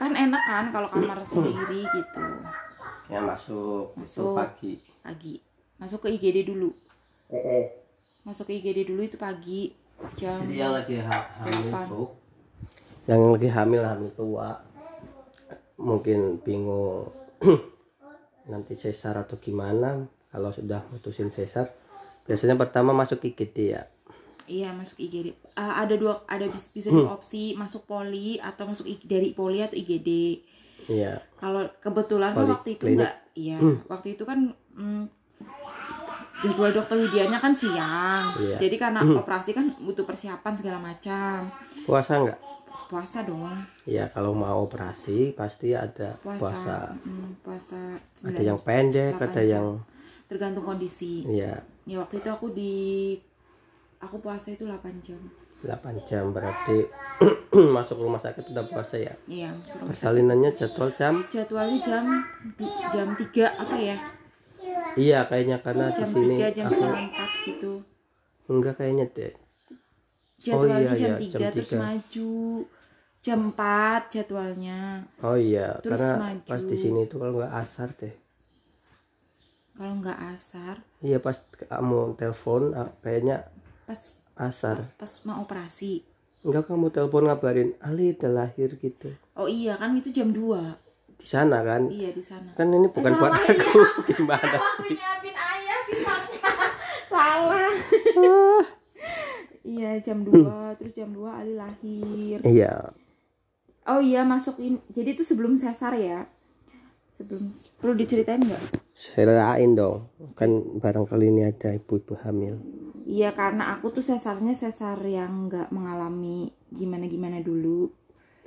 Kan 0.00 0.16
enak 0.16 0.40
kan 0.48 0.64
kalau 0.72 0.88
kamar 0.88 1.20
sendiri 1.20 1.84
gitu 1.84 2.22
ya 3.12 3.20
masuk 3.20 3.92
Masuk. 3.98 4.32
pagi 4.40 4.80
Pagi 5.04 5.36
Masuk 5.76 6.08
ke 6.08 6.16
IGD 6.16 6.48
dulu 6.48 6.72
eh, 7.28 7.84
Masuk 8.24 8.48
ke 8.48 8.56
IGD 8.56 8.88
dulu 8.88 9.04
itu 9.04 9.20
pagi 9.20 9.76
Jam 10.14 10.40
jadi 10.42 10.54
yang 10.58 10.72
lagi 10.72 10.96
ha- 10.98 11.28
hamil 11.38 11.70
tuh. 11.86 12.08
Yang 13.04 13.20
lagi 13.30 13.48
hamil 13.48 13.82
hamil 13.82 14.10
tua. 14.10 14.50
Mungkin 15.76 16.40
bingung 16.40 17.08
nanti 18.50 18.74
sesar 18.74 19.16
atau 19.18 19.36
gimana. 19.36 20.04
Kalau 20.26 20.50
sudah 20.50 20.86
mutusin 20.88 21.28
sesar 21.28 21.68
biasanya 22.22 22.54
pertama 22.54 22.92
masuk 22.92 23.18
IGD 23.24 23.56
ya. 23.70 23.82
Iya 24.46 24.70
masuk 24.70 24.98
IGD 24.98 25.30
Eh, 25.30 25.74
Ada 25.76 25.94
dua 25.94 26.22
ada 26.24 26.46
bis- 26.46 26.70
bisa 26.70 26.88
dua 26.88 27.12
opsi 27.12 27.54
Masuk 27.54 27.84
poli 27.84 28.34
atau 28.36 28.64
masuk 28.64 28.82
I- 28.84 28.98
dari 29.00 29.30
poli 29.30 29.60
atau 29.60 29.74
IGD 29.74 30.10
iya. 30.88 31.18
Kalau 31.36 31.66
kebetulan 31.78 32.32
kan 32.32 32.38
Poli- 32.40 32.52
waktu 32.52 32.70
itu 32.72 32.84
enggak, 32.88 33.14
iya, 33.32 33.58
waktu 33.86 34.14
itu 34.14 34.22
kan 34.22 34.38
mm, 34.72 35.04
jadwal 36.40 36.70
dokter 36.70 36.96
Widianya 36.96 37.36
kan 37.36 37.52
siang. 37.52 38.24
Iya. 38.36 38.56
Jadi 38.58 38.76
karena 38.76 39.00
operasi 39.04 39.52
kan 39.52 39.76
butuh 39.78 40.02
persiapan 40.02 40.52
segala 40.52 40.78
macam. 40.78 41.48
puasa 41.82 42.18
nggak 42.18 42.38
Puasa 42.86 43.22
dong, 43.22 43.46
Iya 43.84 44.10
kalau 44.10 44.34
mau 44.34 44.66
operasi 44.66 45.30
pasti 45.32 45.70
ada 45.70 46.10
puasa. 46.18 46.42
puasa. 46.42 46.76
mm, 46.98 47.28
puasa 47.38 47.78
Ada 48.20 48.34
9 48.36 48.42
yang 48.42 48.58
pendek, 48.58 49.14
ada 49.14 49.30
jam. 49.36 49.46
yang 49.46 49.66
tergantung 50.26 50.66
kondisi. 50.66 51.22
iya 51.24 51.54
Ya 51.84 51.96
waktu 51.96 52.18
itu 52.18 52.26
aku 52.26 52.50
di 52.50 53.14
aku 53.96 54.18
puasa 54.18 54.50
itu 54.50 54.66
8 54.66 54.82
jam. 54.98 55.22
8 55.60 55.70
jam 56.02 56.34
berarti 56.34 56.88
masuk 57.76 58.00
rumah 58.00 58.18
sakit 58.18 58.50
udah 58.50 58.64
puasa 58.66 58.96
ya. 58.96 59.14
Iya, 59.24 59.54
Persalinannya 59.80 60.50
jadwal 60.50 60.90
jam 60.90 61.14
jadwalnya 61.26 61.78
jam 61.78 62.04
jam 62.90 63.08
3 63.12 63.54
apa 63.54 63.76
ya? 63.76 63.96
Iya 64.96 65.26
kayaknya 65.26 65.58
karena 65.60 65.92
di 65.92 66.02
Jam 66.02 66.10
sini 66.10 66.34
3 66.40 66.56
jam 66.56 66.66
aku 66.66 66.72
setengah 66.74 67.02
4 67.38 67.48
gitu. 67.48 67.72
enggak 68.50 68.74
kayaknya 68.78 69.06
deh. 69.12 69.32
Jadwalnya 70.40 70.92
iya, 70.96 70.98
jam 70.98 71.12
iya, 71.12 71.28
3 71.28 71.36
jam 71.36 71.50
terus 71.52 71.70
3. 71.70 71.84
maju. 71.84 72.32
Jam 73.20 73.38
4 73.52 74.08
jadwalnya. 74.08 74.80
Oh 75.20 75.36
iya, 75.36 75.76
Terus 75.84 75.92
karena 76.00 76.10
maju. 76.16 76.48
pas 76.48 76.62
di 76.64 76.76
sini 76.76 77.00
itu 77.04 77.14
kalau 77.20 77.32
nggak 77.36 77.52
asar 77.52 77.88
deh. 78.00 78.14
Kalau 79.76 79.94
nggak 79.96 80.18
asar, 80.36 80.74
Iya 81.00 81.18
pas 81.20 81.36
kamu 81.56 82.12
telepon 82.16 82.72
ah, 82.72 82.92
kayaknya 83.00 83.48
pas 83.84 84.00
asar. 84.36 84.88
pas 84.96 85.12
mau 85.24 85.40
operasi. 85.40 86.04
Enggak 86.40 86.68
kamu 86.68 86.88
telepon 86.88 87.28
ngabarin 87.28 87.76
Ali 87.80 88.16
udah 88.16 88.32
lahir 88.44 88.76
gitu. 88.76 89.12
Oh 89.36 89.48
iya 89.48 89.76
kan 89.76 89.92
itu 89.96 90.08
jam 90.08 90.32
2 90.32 90.89
Di 91.20 91.26
sana 91.28 91.60
kan. 91.60 91.92
Iya 91.92 92.10
di 92.16 92.22
sana. 92.24 92.50
Kan 92.56 92.72
ini 92.72 92.88
bukan 92.88 93.12
buat 93.20 93.32
salah, 93.36 93.52
aku. 93.52 93.80
Gimana? 94.16 94.56
Aku 94.56 94.88
nyiapin 94.88 95.36
ayah 95.36 95.78
pisangnya. 95.84 96.50
Salah. 97.12 97.72
iya 99.60 99.90
jam 100.00 100.24
2 100.24 100.80
terus 100.80 100.92
jam 100.96 101.12
2 101.12 101.20
Ali 101.28 101.54
lahir. 101.54 102.38
Iya. 102.40 102.96
Oh 103.84 104.00
iya 104.00 104.24
masukin. 104.24 104.80
Jadi 104.88 105.20
itu 105.20 105.22
sebelum 105.26 105.60
sesar 105.60 105.92
ya. 106.00 106.24
Sebelum 107.12 107.52
perlu 107.76 107.92
diceritain 108.00 108.40
nggak? 108.40 108.80
Serain 108.96 109.76
dong. 109.76 110.08
Kan 110.32 110.80
barangkali 110.80 111.28
ini 111.28 111.42
ada 111.44 111.76
ibu-ibu 111.76 112.16
hamil. 112.24 112.56
Iya 113.04 113.34
karena 113.34 113.74
aku 113.76 113.90
tuh 113.90 114.04
sesarnya 114.06 114.54
sesar 114.54 114.96
yang 115.04 115.50
nggak 115.50 115.74
mengalami 115.74 116.54
gimana-gimana 116.70 117.42
dulu. 117.42 117.90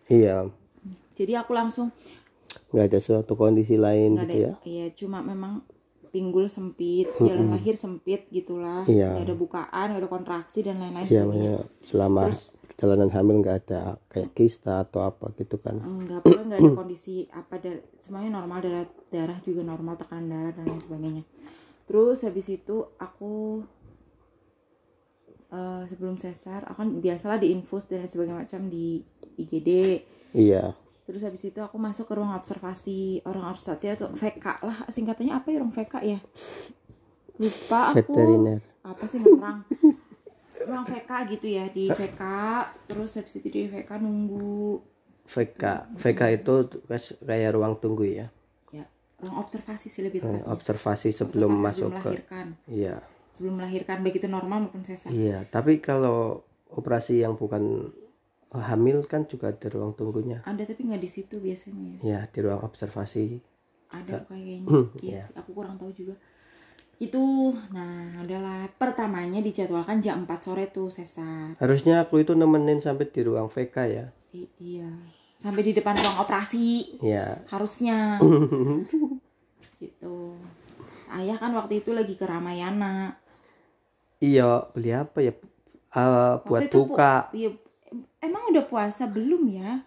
Iya. 0.07 0.49
Jadi 1.13 1.33
aku 1.37 1.51
langsung 1.53 1.93
nggak 2.69 2.85
ada 2.85 2.99
suatu 2.99 3.33
kondisi 3.33 3.75
lain 3.75 4.15
nggak 4.15 4.25
gitu 4.25 4.33
ada 4.33 4.43
ya. 4.43 4.53
iya 4.63 4.85
cuma 4.91 5.19
memang 5.19 5.61
pinggul 6.09 6.45
sempit 6.45 7.09
jalan 7.17 7.49
lahir 7.49 7.73
sempit 7.73 8.29
gitulah 8.29 8.85
Iya. 8.85 9.09
nggak 9.11 9.25
ada 9.25 9.35
bukaan 9.35 9.85
nggak 9.89 10.01
ada 10.01 10.11
kontraksi 10.11 10.61
dan 10.61 10.77
lain-lain 10.77 11.05
Iya, 11.05 11.57
selama 11.81 12.29
perjalanan 12.63 13.09
hamil 13.09 13.35
nggak 13.39 13.57
ada 13.63 13.81
kayak 14.07 14.29
kista 14.31 14.81
atau 14.81 15.01
apa 15.01 15.33
gitu 15.33 15.57
kan. 15.57 15.77
enggak 15.77 16.21
pokoknya 16.21 16.45
nggak 16.47 16.59
ada 16.59 16.71
kondisi 16.75 17.15
apa 17.29 17.57
dar 17.57 17.77
semuanya 17.99 18.29
normal 18.35 18.59
darah 18.59 18.83
darah 19.07 19.39
juga 19.39 19.61
normal 19.61 19.93
tekanan 19.95 20.25
darah 20.27 20.51
dan 20.51 20.65
lain 20.67 20.81
sebagainya 20.81 21.23
terus 21.83 22.21
habis 22.21 22.47
itu 22.47 22.77
aku 22.95 23.61
eh, 25.49 25.83
sebelum 25.85 26.15
sesar 26.15 26.65
aku 26.65 26.77
kan 26.79 26.89
biasalah 26.99 27.37
diinfus 27.37 27.85
dan 27.85 28.05
sebagainya 28.05 28.37
macam 28.39 28.61
di 28.67 29.01
IGD 29.35 29.69
Iya. 30.33 30.73
Terus 31.03 31.21
habis 31.23 31.43
itu 31.43 31.59
aku 31.59 31.75
masuk 31.75 32.07
ke 32.07 32.13
ruang 32.15 32.31
observasi 32.31 33.23
orang 33.27 33.51
observasi 33.51 33.99
atau 33.99 34.07
VK 34.15 34.45
lah. 34.63 34.77
Singkatannya 34.87 35.33
apa 35.35 35.47
ya 35.51 35.57
ruang 35.59 35.75
VK 35.75 35.93
ya? 36.03 36.19
Lupa 37.39 37.79
aku. 37.91 37.95
Veteriner. 37.99 38.61
apa 38.83 39.07
sih 39.07 39.23
orang 39.23 39.63
ruang 40.67 40.83
VK 40.83 41.11
gitu 41.31 41.47
ya 41.47 41.71
di 41.71 41.87
VK 41.87 42.21
terus 42.87 43.15
habis 43.15 43.39
itu 43.39 43.47
di 43.47 43.61
VK 43.67 43.89
nunggu. 43.99 44.79
VK. 45.23 45.63
VK 45.95 46.21
itu 46.35 46.53
kayak 47.23 47.51
ruang 47.55 47.79
tunggu 47.79 48.03
ya. 48.03 48.27
ya 48.75 48.83
ruang 49.23 49.39
observasi 49.39 49.87
sih 49.87 50.03
lebih 50.03 50.19
tepatnya. 50.19 50.43
Observasi 50.51 51.15
sebelum 51.15 51.55
Observasi 51.55 51.63
masuk 51.63 51.79
sebelum 51.79 51.95
ke 51.95 52.07
melahirkan. 52.11 52.45
Iya. 52.67 52.95
sebelum 53.33 53.55
melahirkan 53.57 53.97
baik 54.05 54.21
itu 54.21 54.29
normal 54.29 54.69
maupun 54.69 54.85
sesar. 54.85 55.09
Iya, 55.09 55.47
tapi 55.49 55.81
kalau 55.81 56.45
operasi 56.69 57.25
yang 57.25 57.33
bukan 57.33 57.89
hamil 58.55 59.01
kan 59.03 59.25
juga 59.25 59.49
ada 59.49 59.65
ruang 59.67 59.93
tunggunya. 59.93 60.41
ada 60.43 60.61
tapi 60.61 60.81
nggak 60.83 61.01
di 61.01 61.09
situ 61.09 61.37
biasanya 61.37 61.97
Ya, 61.99 62.25
di 62.25 62.39
ruang 62.39 62.61
observasi. 62.61 63.41
ada 63.89 64.25
kayaknya 64.25 64.65
Hmm, 64.65 64.85
iya 64.99 65.21
iya. 65.21 65.25
aku 65.33 65.53
kurang 65.53 65.77
tahu 65.77 65.89
juga 65.89 66.17
itu 66.97 67.21
nah 67.69 68.17
adalah 68.17 68.69
pertamanya 68.71 69.37
dijadwalkan 69.37 69.97
jam 69.99 70.23
4 70.23 70.39
sore 70.39 70.65
tuh 70.67 70.87
sesar 70.87 71.57
Harusnya 71.57 72.01
aku 72.01 72.19
itu 72.19 72.33
nemenin 72.33 72.77
sampai 72.77 73.05
di 73.05 73.21
ruang 73.21 73.49
VK 73.49 73.75
ya. 73.87 74.05
I- 74.31 74.49
iya 74.57 74.89
sampai 75.35 75.61
di 75.61 75.73
depan 75.73 75.93
ruang 75.93 76.21
operasi 76.21 76.97
Iya. 77.01 77.43
harusnya 77.47 78.17
gitu 79.81 80.37
ayah 81.11 81.37
kan 81.37 81.51
waktu 81.53 81.81
itu 81.81 81.91
lagi 81.91 82.13
ke 82.13 82.25
Ramayana 82.25 83.17
Iya, 84.17 84.71
beli 84.71 84.89
apa 84.89 85.19
ya? 85.19 85.35
Eh, 85.91 86.33
buat 86.47 86.63
Waktu 86.63 86.71
itu 86.71 86.79
pu- 86.79 86.95
buka. 86.95 87.27
iya, 87.35 87.51
emang 88.23 88.49
udah 88.55 88.63
puasa? 88.63 89.03
Belum 89.05 89.51
ya. 89.51 89.83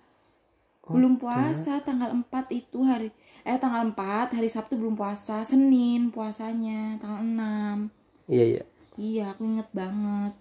Belum 0.87 1.19
puasa 1.19 1.83
tanggal 1.83 2.15
4 2.15 2.31
itu 2.55 2.87
hari 2.87 3.11
eh 3.43 3.59
tanggal 3.59 3.83
4 3.91 4.39
hari 4.39 4.47
Sabtu 4.47 4.79
belum 4.79 4.95
puasa. 4.95 5.43
Senin 5.43 6.15
puasanya 6.15 6.95
tanggal 7.03 7.27
6 7.27 8.31
Iya, 8.31 8.45
iya. 8.47 8.63
iya 8.95 9.25
aku 9.35 9.43
inget 9.43 9.67
banget. 9.75 10.35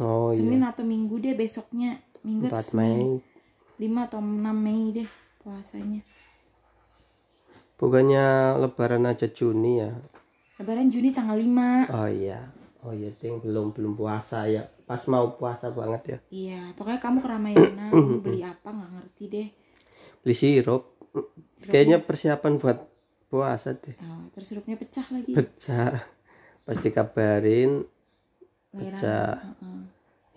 Oh 0.00 0.32
iya. 0.32 0.40
Senin 0.40 0.64
atau 0.64 0.88
Minggu 0.88 1.20
deh 1.20 1.36
besoknya. 1.36 2.00
Minggu 2.24 2.48
atau 2.48 2.64
4 2.64 2.72
Senin. 2.72 3.20
Mei. 3.76 3.92
5 3.92 4.06
atau 4.08 4.20
6 4.24 4.56
Mei 4.56 4.82
deh 4.96 5.08
puasanya. 5.44 6.00
Bukannya 7.76 8.56
lebaran 8.56 9.04
aja 9.04 9.28
Juni 9.28 9.84
ya. 9.84 9.92
Lebaran 10.56 10.88
Juni 10.88 11.12
tanggal 11.12 11.36
5 11.36 11.92
oh 11.92 12.08
iya. 12.08 12.40
Oh 12.80 12.96
iya 12.96 13.12
ting. 13.12 13.36
Belum 13.44 13.76
belum 13.76 13.92
puasa 14.00 14.48
ya 14.48 14.64
pas 14.86 15.02
mau 15.10 15.34
puasa 15.34 15.66
banget 15.74 16.02
ya. 16.06 16.18
Iya, 16.30 16.62
pokoknya 16.78 17.00
kamu 17.02 17.18
ke 17.18 17.28
Ramayana, 17.28 17.86
kamu 17.90 18.22
beli 18.22 18.40
apa 18.46 18.68
nggak 18.70 18.90
ngerti 18.94 19.24
deh. 19.26 19.48
beli 20.22 20.34
sirup. 20.34 20.82
Kayaknya 21.58 21.98
persiapan 22.06 22.62
buat 22.62 22.78
puasa 23.26 23.74
deh. 23.74 23.98
Oh, 23.98 24.30
terus 24.30 24.46
sirupnya 24.54 24.78
pecah 24.78 25.06
lagi. 25.10 25.34
pecah. 25.34 26.06
Pas 26.62 26.78
dikabarin 26.78 27.82
pecah. 28.70 29.34
Heeh. 29.42 29.80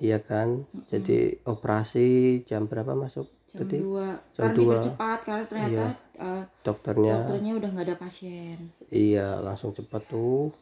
iya 0.02 0.18
kan? 0.18 0.66
Jadi 0.90 1.38
operasi 1.46 2.42
jam 2.50 2.66
berapa 2.66 2.98
masuk? 2.98 3.30
Jam 3.50 3.66
tadi? 3.66 3.78
2 3.82 4.34
jam 4.34 4.42
karena 4.46 4.54
dua. 4.54 4.74
dipercepat 4.78 5.20
karena 5.26 5.46
ternyata 5.50 5.86
eh, 6.18 6.44
dokternya. 6.62 7.16
dokternya 7.18 7.52
udah 7.58 7.70
nggak 7.74 7.86
ada 7.90 7.98
pasien. 7.98 8.60
iya 8.94 9.42
langsung 9.42 9.74
cepat 9.74 10.06
tuh 10.06 10.54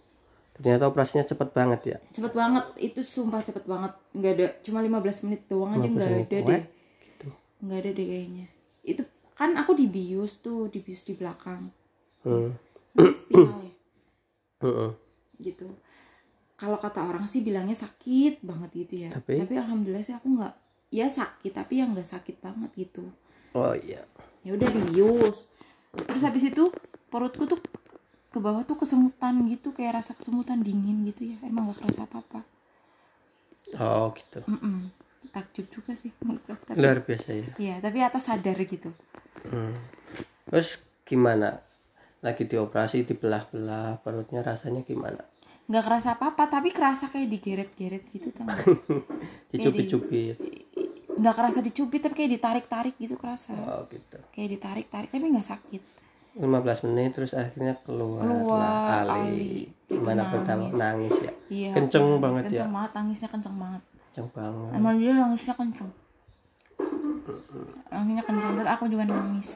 ternyata 0.58 0.90
operasinya 0.90 1.26
cepat 1.26 1.50
banget 1.54 1.82
ya 1.86 1.98
Cepet 2.12 2.34
banget, 2.34 2.66
itu 2.82 3.02
sumpah 3.06 3.46
cepet 3.46 3.64
banget. 3.70 3.94
Nggak 4.18 4.32
ada, 4.34 4.46
cuma 4.66 4.80
15 4.82 5.26
menit 5.30 5.42
doang 5.46 5.78
aja 5.78 5.86
15 5.86 5.94
nggak 5.94 6.10
ada 6.10 6.38
deh. 6.42 6.64
gitu. 7.06 7.28
Nggak 7.62 7.78
ada 7.78 7.90
deh 7.94 8.08
kayaknya. 8.10 8.46
Itu 8.82 9.04
kan 9.38 9.54
aku 9.54 9.72
dibius 9.78 10.42
tuh, 10.42 10.68
dibius 10.74 11.06
di 11.06 11.14
belakang. 11.14 11.70
hmm. 12.26 12.50
Spinal 12.98 13.62
ya. 13.62 13.74
Gitu 15.38 15.70
kalau 16.58 16.82
kata 16.82 17.06
orang 17.06 17.30
sih 17.30 17.46
bilangnya 17.46 17.78
sakit 17.78 18.42
banget 18.42 18.70
gitu 18.74 18.94
ya 19.08 19.10
Tapi? 19.14 19.46
alhamdulillah 19.54 20.02
sih 20.02 20.18
aku 20.18 20.42
nggak 20.42 20.54
ya 20.90 21.06
sakit 21.06 21.54
tapi 21.54 21.80
yang 21.80 21.94
nggak 21.94 22.10
sakit 22.10 22.42
banget 22.42 22.74
gitu 22.74 23.06
oh 23.54 23.74
iya 23.78 24.02
ya 24.42 24.58
udah 24.58 24.66
dibius 24.66 25.46
terus 25.94 26.24
habis 26.26 26.50
itu 26.50 26.74
perutku 27.14 27.46
tuh 27.46 27.62
ke 28.28 28.38
bawah 28.44 28.64
tuh 28.68 28.76
kesemutan 28.76 29.40
gitu 29.48 29.72
kayak 29.72 30.04
rasa 30.04 30.12
kesemutan 30.14 30.60
dingin 30.60 31.08
gitu 31.08 31.32
ya 31.32 31.38
emang 31.48 31.72
gak 31.72 31.80
kerasa 31.84 32.04
apa 32.04 32.18
apa 32.20 32.40
oh 33.76 34.16
gitu. 34.16 34.40
Mm-mm. 34.48 34.92
takjub 35.32 35.68
juga 35.68 35.92
sih 35.92 36.10
tapi, 36.16 36.80
luar 36.80 37.04
biasa 37.04 37.30
ya. 37.36 37.52
Ya 37.60 37.76
tapi 37.84 38.00
atas 38.00 38.32
sadar 38.32 38.56
gitu. 38.64 38.96
Hmm. 39.44 39.76
terus 40.48 40.80
gimana? 41.04 41.60
Lagi 42.24 42.48
dioperasi 42.48 43.04
dibelah-belah 43.04 44.02
perutnya 44.02 44.42
rasanya 44.42 44.88
gimana? 44.88 45.22
Nggak 45.68 45.84
kerasa 45.84 46.16
apa 46.16 46.32
apa 46.32 46.48
tapi 46.48 46.72
kerasa 46.72 47.12
kayak 47.12 47.28
digeret-geret 47.28 48.04
gitu 48.08 48.32
nggak? 48.32 48.60
dicubit-cubit. 49.52 50.40
Nggak 51.20 51.36
kerasa 51.36 51.60
dicubit 51.60 52.02
tapi 52.08 52.16
kayak 52.24 52.32
ditarik-tarik 52.40 52.96
gitu 52.96 53.20
kerasa. 53.20 53.52
Oh 53.52 53.84
gitu. 53.92 54.18
Kayak 54.32 54.50
ditarik-tarik 54.58 55.10
tapi 55.12 55.26
nggak 55.28 55.48
sakit 55.48 55.84
15 56.38 56.48
menit 56.86 57.12
terus 57.12 57.34
akhirnya 57.34 57.74
keluar, 57.82 58.22
Keluar, 58.22 58.58
lah 58.60 59.04
Ali. 59.04 59.12
Ali. 59.12 59.52
gimana 59.90 60.22
pertama 60.28 60.70
nangis 60.70 61.16
ya 61.18 61.34
Iya. 61.48 61.72
kenceng 61.74 62.20
banget 62.20 62.44
ya 62.48 62.50
kenceng 62.62 62.72
banget 62.72 62.92
tangisnya 62.94 63.30
kenceng 63.30 63.56
banget. 63.56 63.82
kenceng 64.08 64.28
banget 64.32 64.72
Emang 64.74 64.96
dia 64.96 65.12
nangisnya 65.14 65.54
kenceng. 65.54 65.92
Nangisnya 67.88 68.24
kenceng 68.24 68.52
terus 68.54 68.70
aku 68.70 68.84
juga 68.88 69.04
nangis. 69.04 69.50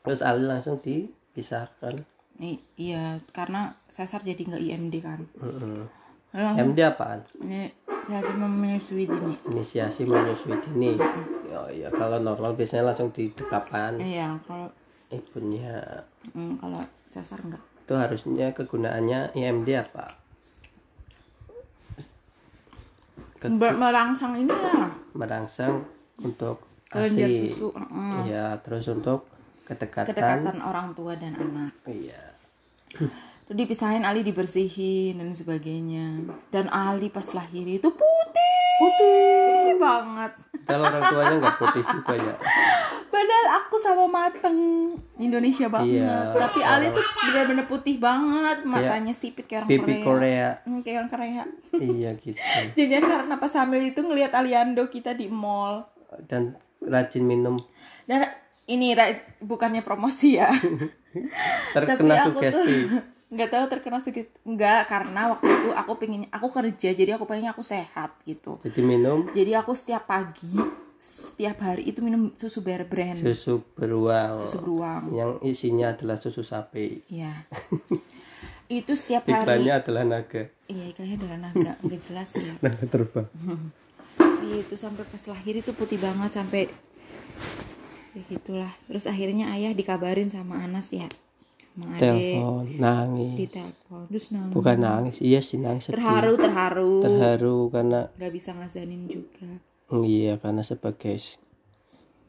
terus 0.00 0.20
Ali 0.20 0.44
langsung 0.44 0.78
dipisahkan 0.78 1.98
Nih, 2.36 2.60
iya 2.76 3.16
karena 3.30 3.72
sesar 3.88 4.20
jadi 4.20 4.38
nggak 4.38 4.60
IMD 4.62 4.94
kan. 5.00 5.24
Heeh. 5.36 5.88
Lalu 6.30 6.42
langsung 6.44 6.68
MD 6.68 6.78
apaan 6.80 7.20
ini 7.40 7.72
saya 8.06 8.20
cuma 8.22 8.46
menyusui 8.46 9.04
dini. 9.04 9.34
inisiasi 9.46 10.04
menyusui 10.04 10.52
dini 10.60 10.94
oh 11.48 11.66
iya 11.66 11.88
kalau 11.88 12.20
normal 12.20 12.52
biasanya 12.52 12.92
langsung 12.92 13.08
di 13.08 13.32
dekapan 13.32 13.96
Iya 13.96 14.36
kalau 14.44 14.68
ibunya 15.08 16.02
hmm, 16.28 16.58
kalau 16.58 16.82
sesar 17.08 17.38
enggak. 17.40 17.62
itu 17.80 17.92
harusnya 17.92 18.50
kegunaannya 18.50 19.32
IMD 19.32 19.68
apa 19.72 20.06
Ke- 23.36 23.52
Ber- 23.52 23.76
merangsang 23.76 24.32
ini 24.34 24.48
lah. 24.48 24.90
merangsang 25.12 25.84
untuk 26.18 26.64
Kelenjar 26.88 27.28
ASI 27.28 27.50
susu. 27.50 27.68
mm, 27.70 28.24
ya 28.24 28.56
terus 28.58 28.88
untuk 28.88 29.28
kedekatan, 29.62 30.08
Kedekatan 30.08 30.58
orang 30.60 30.94
tua 30.94 31.12
dan 31.14 31.36
anak. 31.36 31.72
iya 31.84 32.32
Terus 33.46 33.58
dipisahin 33.60 34.02
Ali 34.02 34.22
dibersihin 34.22 35.18
dan 35.18 35.30
sebagainya. 35.30 36.18
Dan 36.48 36.66
Ali 36.66 37.06
pas 37.06 37.26
lahir 37.28 37.62
itu 37.62 37.86
putih. 37.86 38.65
Putih 38.76 39.74
banget. 39.76 40.32
kalau 40.66 40.84
orang 40.84 41.02
tuanya 41.04 41.34
nggak 41.38 41.56
putih 41.56 41.82
juga 41.86 42.14
ya 42.14 42.34
Padahal 43.06 43.46
aku 43.56 43.76
sama 43.78 44.04
mateng 44.04 44.58
Indonesia 45.16 45.70
banget. 45.70 46.04
Iya, 46.04 46.36
Tapi 46.36 46.60
Ali 46.60 46.92
tuh 46.92 47.00
bener-bener 47.00 47.64
putih 47.64 47.96
banget. 47.96 48.66
Matanya 48.66 49.14
sipit 49.16 49.46
kayak 49.46 49.64
orang 49.64 49.70
pipi 49.70 49.92
Korea. 50.02 50.04
Korea 50.04 50.48
Hmm, 50.66 50.80
kayak 50.84 50.96
orang 51.00 51.10
Korea. 51.10 51.42
iya 51.72 52.10
gitu 52.18 52.36
Jangan 52.76 53.02
karena 53.08 53.34
pas 53.38 53.52
hamil 53.56 53.82
itu 53.86 54.00
ngelihat 54.02 54.36
Aliando 54.36 54.90
kita 54.90 55.16
di 55.16 55.30
mall. 55.30 55.86
dan 56.28 56.56
rajin 56.80 57.24
minum 57.24 57.56
Dan 58.04 58.26
ini 58.66 58.92
bukannya 59.40 59.80
promosi 59.80 60.36
ya. 60.36 60.50
terkena 61.74 62.28
tuh 62.28 62.36
sugesti 62.36 62.76
nggak 63.26 63.50
tahu 63.50 63.64
terkena 63.66 63.98
sugesti 63.98 64.30
nggak 64.46 64.86
karena 64.86 65.34
waktu 65.34 65.50
itu 65.50 65.68
aku 65.74 65.92
pengen 65.98 66.30
aku 66.30 66.46
kerja 66.46 66.94
jadi 66.94 67.18
aku 67.18 67.26
pengen 67.26 67.50
aku 67.50 67.66
sehat 67.66 68.14
gitu. 68.22 68.62
Jadi 68.62 68.80
minum? 68.86 69.26
Jadi 69.34 69.50
aku 69.58 69.74
setiap 69.74 70.06
pagi 70.06 70.54
setiap 70.96 71.60
hari 71.60 71.90
itu 71.90 72.00
minum 72.00 72.32
susu 72.38 72.62
bear 72.62 72.86
brand. 72.86 73.18
Susu 73.18 73.60
beruang. 73.74 74.46
Susu 74.46 74.62
beruang. 74.62 75.12
Yang 75.12 75.30
isinya 75.44 75.92
adalah 75.92 76.16
susu 76.16 76.46
sapi. 76.46 77.02
Iya. 77.10 77.44
Itu 78.66 78.94
setiap 78.94 79.26
hari. 79.26 79.42
Iklannya 79.42 79.74
adalah 79.74 80.02
naga. 80.06 80.42
Iya 80.70 80.84
iklannya 80.94 81.16
adalah 81.18 81.38
naga. 81.50 81.72
Nggak 81.82 82.00
jelas 82.06 82.30
ya 82.38 82.54
naga 82.64 82.84
terbang. 82.86 83.28
Iya 84.46 84.56
itu 84.62 84.74
sampai 84.78 85.02
pas 85.02 85.24
lahir 85.26 85.54
itu 85.58 85.74
putih 85.74 85.98
banget 85.98 86.30
sampai 86.30 86.70
ya 88.14 88.22
gitulah. 88.30 88.72
Terus 88.86 89.10
akhirnya 89.10 89.50
ayah 89.50 89.74
dikabarin 89.74 90.30
sama 90.30 90.62
Anas 90.62 90.94
ya 90.94 91.10
telepon 91.76 92.64
nangis. 92.80 93.36
ditelepon 93.36 94.00
terus 94.08 94.26
nangis. 94.32 94.52
Bukan 94.56 94.76
nangis 94.80 95.16
iya 95.20 95.40
sih 95.44 95.60
nangis 95.60 95.92
sedih. 95.92 96.00
terharu 96.00 96.32
terharu. 96.40 96.94
Terharu 97.04 97.58
karena 97.68 98.00
nggak 98.16 98.32
bisa 98.32 98.50
ngazanin 98.56 99.02
juga. 99.06 99.48
Iya 99.92 100.40
karena 100.40 100.64
sebagai 100.64 101.14
se- 101.20 101.38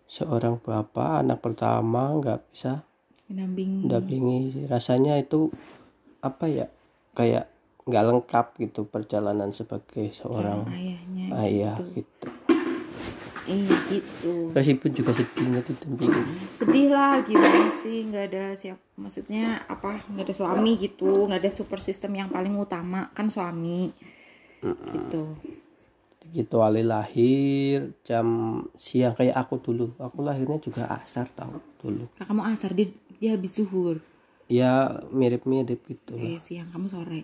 seorang 0.05 0.59
bapak 0.59 1.23
anak 1.23 1.39
pertama 1.39 2.13
nggak 2.19 2.39
bisa 2.51 2.83
mendampingi. 3.31 3.87
mendampingi. 3.87 4.39
Rasanya 4.67 5.15
itu 5.17 5.49
apa 6.19 6.45
ya 6.45 6.67
kayak 7.15 7.47
nggak 7.87 8.03
lengkap 8.03 8.45
gitu 8.59 8.83
perjalanan 8.83 9.55
sebagai 9.55 10.11
seorang 10.11 10.67
ayahnya 10.67 11.25
ayah 11.39 11.77
gitu 11.95 12.27
iya 13.47 13.77
gitu. 13.87 14.51
Terus 14.51 14.67
ibu 14.75 14.85
juga 14.91 15.11
sedih 15.15 15.45
nggak 15.47 15.65
didampingi 15.71 16.21
sedih 16.51 16.87
lah 16.91 17.23
gimana 17.23 17.71
sih? 17.71 18.03
Nggak 18.05 18.23
ada 18.35 18.43
siap 18.53 18.79
maksudnya 18.99 19.63
apa? 19.71 20.03
Nggak 20.11 20.25
ada 20.27 20.35
suami 20.35 20.71
gitu. 20.77 21.25
Nggak 21.31 21.47
ada 21.47 21.51
super 21.51 21.79
system 21.79 22.13
yang 22.19 22.27
paling 22.27 22.53
utama 22.59 23.07
kan 23.15 23.31
suami. 23.31 23.89
Gitu. 24.61 25.23
Gitu 26.27 26.55
Ali 26.59 26.83
lahir 26.83 27.95
jam 28.03 28.27
siang 28.75 29.15
kayak 29.15 29.39
aku 29.39 29.63
dulu. 29.63 29.95
Aku 29.95 30.27
lahirnya 30.27 30.59
juga 30.59 30.91
asar 30.99 31.31
tahu 31.31 31.57
dulu. 31.79 32.11
Kakakmu 32.19 32.43
asar 32.43 32.75
dia 32.75 32.91
dia 33.17 33.39
habis 33.39 33.55
zuhur? 33.55 34.03
Ya 34.51 35.03
mirip-mirip 35.11 35.83
gitu 35.87 36.15
eh 36.19 36.39
siang 36.39 36.67
kamu 36.71 36.87
sore. 36.91 37.21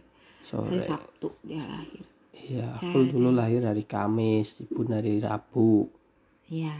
Sore. 0.48 0.72
Hari 0.72 0.84
sabtu 0.84 1.36
dia 1.44 1.64
lahir. 1.68 2.04
Iya 2.34 2.76
aku 2.76 3.08
dulu 3.08 3.32
lahir 3.32 3.64
hari 3.64 3.88
Kamis 3.88 4.60
ibu 4.60 4.84
dari 4.84 5.24
Rabu 5.24 5.88
iya. 6.54 6.76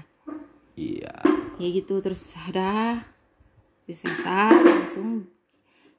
Iya. 0.77 1.15
Ya 1.57 1.67
gitu 1.73 1.97
terus 2.05 2.38
ada 2.38 3.01
disesar 3.89 4.53
langsung 4.53 5.25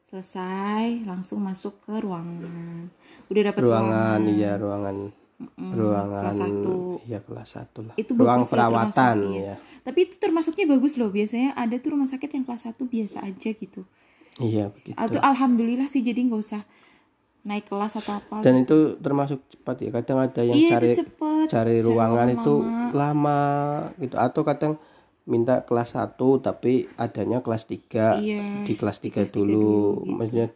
selesai 0.06 1.02
langsung 1.02 1.42
masuk 1.42 1.82
ke 1.82 1.98
ruangan. 1.98 2.86
Udah 3.26 3.42
dapat 3.50 3.62
ruangan 3.66 4.20
iya 4.30 4.54
ruangan 4.54 5.10
ruangan 5.58 6.22
kelas 6.30 6.38
satu. 6.38 6.74
iya 7.10 7.18
kelas 7.18 7.48
satu 7.50 7.80
lah. 7.90 7.94
Itu 7.98 8.14
ruang 8.14 8.46
bagus 8.46 8.46
loh, 8.46 8.52
perawatan 8.54 9.16
iya. 9.34 9.42
ya 9.42 9.56
tapi 9.84 10.08
itu 10.08 10.16
termasuknya 10.16 10.64
bagus 10.64 10.96
loh 10.96 11.12
biasanya 11.12 11.52
ada 11.52 11.76
tuh 11.76 11.92
rumah 11.92 12.08
sakit 12.08 12.30
yang 12.32 12.44
kelas 12.48 12.72
1 12.72 12.80
biasa 12.80 13.20
aja 13.20 13.50
gitu. 13.52 13.84
Iya 14.40 14.72
begitu. 14.72 14.96
Atau 14.96 15.20
alhamdulillah 15.20 15.86
sih 15.92 16.00
jadi 16.00 16.24
nggak 16.24 16.40
usah 16.40 16.64
naik 17.44 17.68
kelas 17.68 18.00
atau 18.00 18.16
apa 18.16 18.40
dan 18.40 18.56
itu 18.58 18.96
termasuk 18.98 19.44
cepat 19.46 19.76
ya 19.78 19.90
kadang 19.92 20.18
ada 20.18 20.40
yang 20.40 20.56
iya 20.56 20.80
cari 20.80 20.96
cepet 20.96 21.46
cari 21.46 21.74
ruangan 21.78 21.84
ruangan 21.84 22.28
itu 22.32 22.54
lama. 22.56 22.88
lama 22.92 23.40
gitu. 24.00 24.14
Atau 24.16 24.42
kadang 24.42 24.72
minta 25.24 25.60
kelas 25.60 25.92
1 25.92 26.16
tapi 26.40 26.88
adanya 26.96 27.40
kelas 27.40 27.64
3 27.64 28.20
Iya, 28.20 28.64
di 28.64 28.74
kelas 28.74 29.00
3 29.00 29.24
kelas 29.24 29.32
tiga 29.32 29.36
dulu, 29.36 29.52
dulu, 29.52 30.04
gitu. 30.04 30.16
maksudnya 30.16 30.46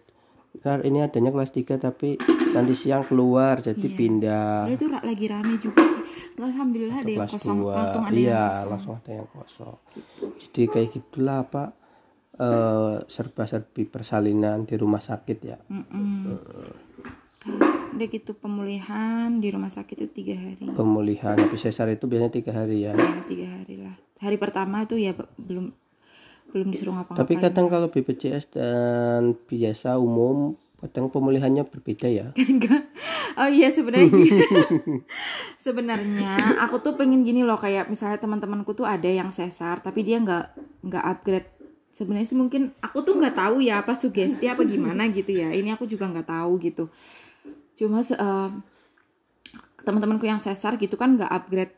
"Ntar 0.59 0.79
ini 0.83 0.99
adanya 1.01 1.31
kelas 1.31 1.51
3 1.53 1.77
tapi 1.77 2.17
nanti 2.51 2.73
siang 2.73 3.05
keluar 3.05 3.61
jadi 3.61 3.79
Iya. 3.79 3.93
pindah. 3.95 4.53
Padahal 4.65 4.77
itu 4.77 4.87
lagi 4.89 5.27
rame 5.29 5.55
juga 5.57 5.81
sih. 5.85 6.05
Alhamdulillah 6.41 6.99
ada 6.99 7.11
yang 7.11 7.29
kosong 7.29 7.59
2 7.63 7.73
langsung 7.75 8.03
ada 8.05 8.13
iya 8.13 8.29
yang 8.29 8.49
kosong. 8.49 8.71
langsung 8.73 8.93
ada 8.97 9.11
yang 9.13 9.29
kosong. 9.29 9.77
Jadi 10.41 10.63
kayak 10.67 10.89
gitulah 10.91 11.41
pak 11.45 11.69
eh, 12.39 12.97
serba-serbi 13.05 13.83
persalinan 13.85 14.65
di 14.65 14.75
rumah 14.79 15.03
sakit 15.03 15.39
ya. 15.43 15.59
Mm-mm. 15.69 16.39
udah 17.89 18.07
gitu 18.07 18.35
pemulihan 18.35 19.31
di 19.39 19.49
rumah 19.49 19.73
sakit 19.73 20.05
itu 20.05 20.11
tiga 20.11 20.35
hari 20.37 20.71
Pemulihan 20.71 21.35
habis 21.35 21.65
sesar 21.65 21.89
itu 21.89 22.05
biasanya 22.05 22.35
tiga 22.35 22.53
hari 22.53 22.85
ya. 22.85 22.93
ya 22.93 23.23
tiga 23.25 23.47
hari 23.49 23.75
lah 23.81 23.95
hari 24.21 24.37
pertama 24.37 24.85
itu 24.85 24.99
ya 24.99 25.15
be- 25.15 25.31
belum 25.39 25.73
belum 26.49 26.69
disuruh 26.73 26.95
ngapa-ngapain 26.97 27.23
Tapi 27.25 27.35
kadang 27.39 27.67
kalau 27.69 27.89
BPJS 27.89 28.45
dan 28.53 29.37
biasa 29.37 30.01
umum 30.01 30.57
kadang 30.79 31.11
pemulihannya 31.11 31.67
berbeda 31.67 32.07
ya. 32.07 32.27
Enggak. 32.39 32.87
Oh 33.35 33.51
iya 33.51 33.67
sebenarnya 33.69 34.09
gini. 34.09 34.31
sebenarnya 35.65 36.39
aku 36.63 36.79
tuh 36.81 36.95
pengen 36.95 37.27
gini 37.27 37.43
loh 37.43 37.59
kayak 37.59 37.91
misalnya 37.91 38.19
teman-temanku 38.19 38.73
tuh 38.73 38.87
ada 38.87 39.07
yang 39.11 39.35
sesar 39.35 39.83
tapi 39.83 40.07
dia 40.07 40.23
nggak 40.23 40.45
nggak 40.87 41.05
upgrade. 41.05 41.49
Sebenarnya 41.99 42.31
sih 42.31 42.39
mungkin 42.39 42.71
aku 42.79 43.03
tuh 43.03 43.19
nggak 43.19 43.35
tahu 43.35 43.59
ya 43.59 43.83
apa 43.83 43.99
sugesti 43.99 44.47
apa 44.47 44.63
gimana 44.63 45.11
gitu 45.11 45.35
ya. 45.35 45.51
Ini 45.51 45.75
aku 45.75 45.83
juga 45.85 46.07
nggak 46.07 46.31
tahu 46.31 46.63
gitu. 46.63 46.87
Cuma 47.75 47.99
eh, 47.99 48.51
teman-temanku 49.83 50.23
yang 50.23 50.39
sesar 50.39 50.79
gitu 50.79 50.95
kan 50.95 51.19
nggak 51.19 51.27
upgrade 51.27 51.75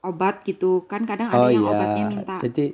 obat 0.00 0.40
gitu 0.42 0.88
kan 0.88 1.04
kadang 1.04 1.28
ada 1.28 1.44
Oh 1.44 1.52
yang 1.52 1.60
iya. 1.60 1.72
obatnya 1.72 2.04
minta 2.08 2.36
Jadi 2.40 2.72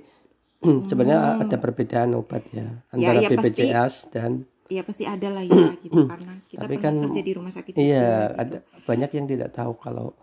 sebenarnya 0.90 1.42
ada 1.42 1.56
perbedaan 1.58 2.14
obat 2.14 2.46
ya 2.54 2.70
antara 2.90 3.18
iya, 3.18 3.28
pasti. 3.28 3.50
BPJS 3.50 3.94
dan 4.14 4.30
ya 4.66 4.82
pasti 4.82 5.06
ada 5.06 5.28
lah 5.30 5.42
ya 5.42 5.74
gitu 5.80 6.06
karena 6.12 6.32
kita 6.46 6.60
Tapi 6.62 6.74
pernah 6.76 6.84
kan- 6.86 7.02
kerja 7.10 7.22
di 7.22 7.32
rumah 7.34 7.50
sakit 7.50 7.72
iya 7.74 8.06
juga, 8.30 8.38
ada 8.38 8.56
banyak 8.84 9.10
yang 9.10 9.26
tidak 9.26 9.50
tahu 9.50 9.72
kalau 9.74 10.14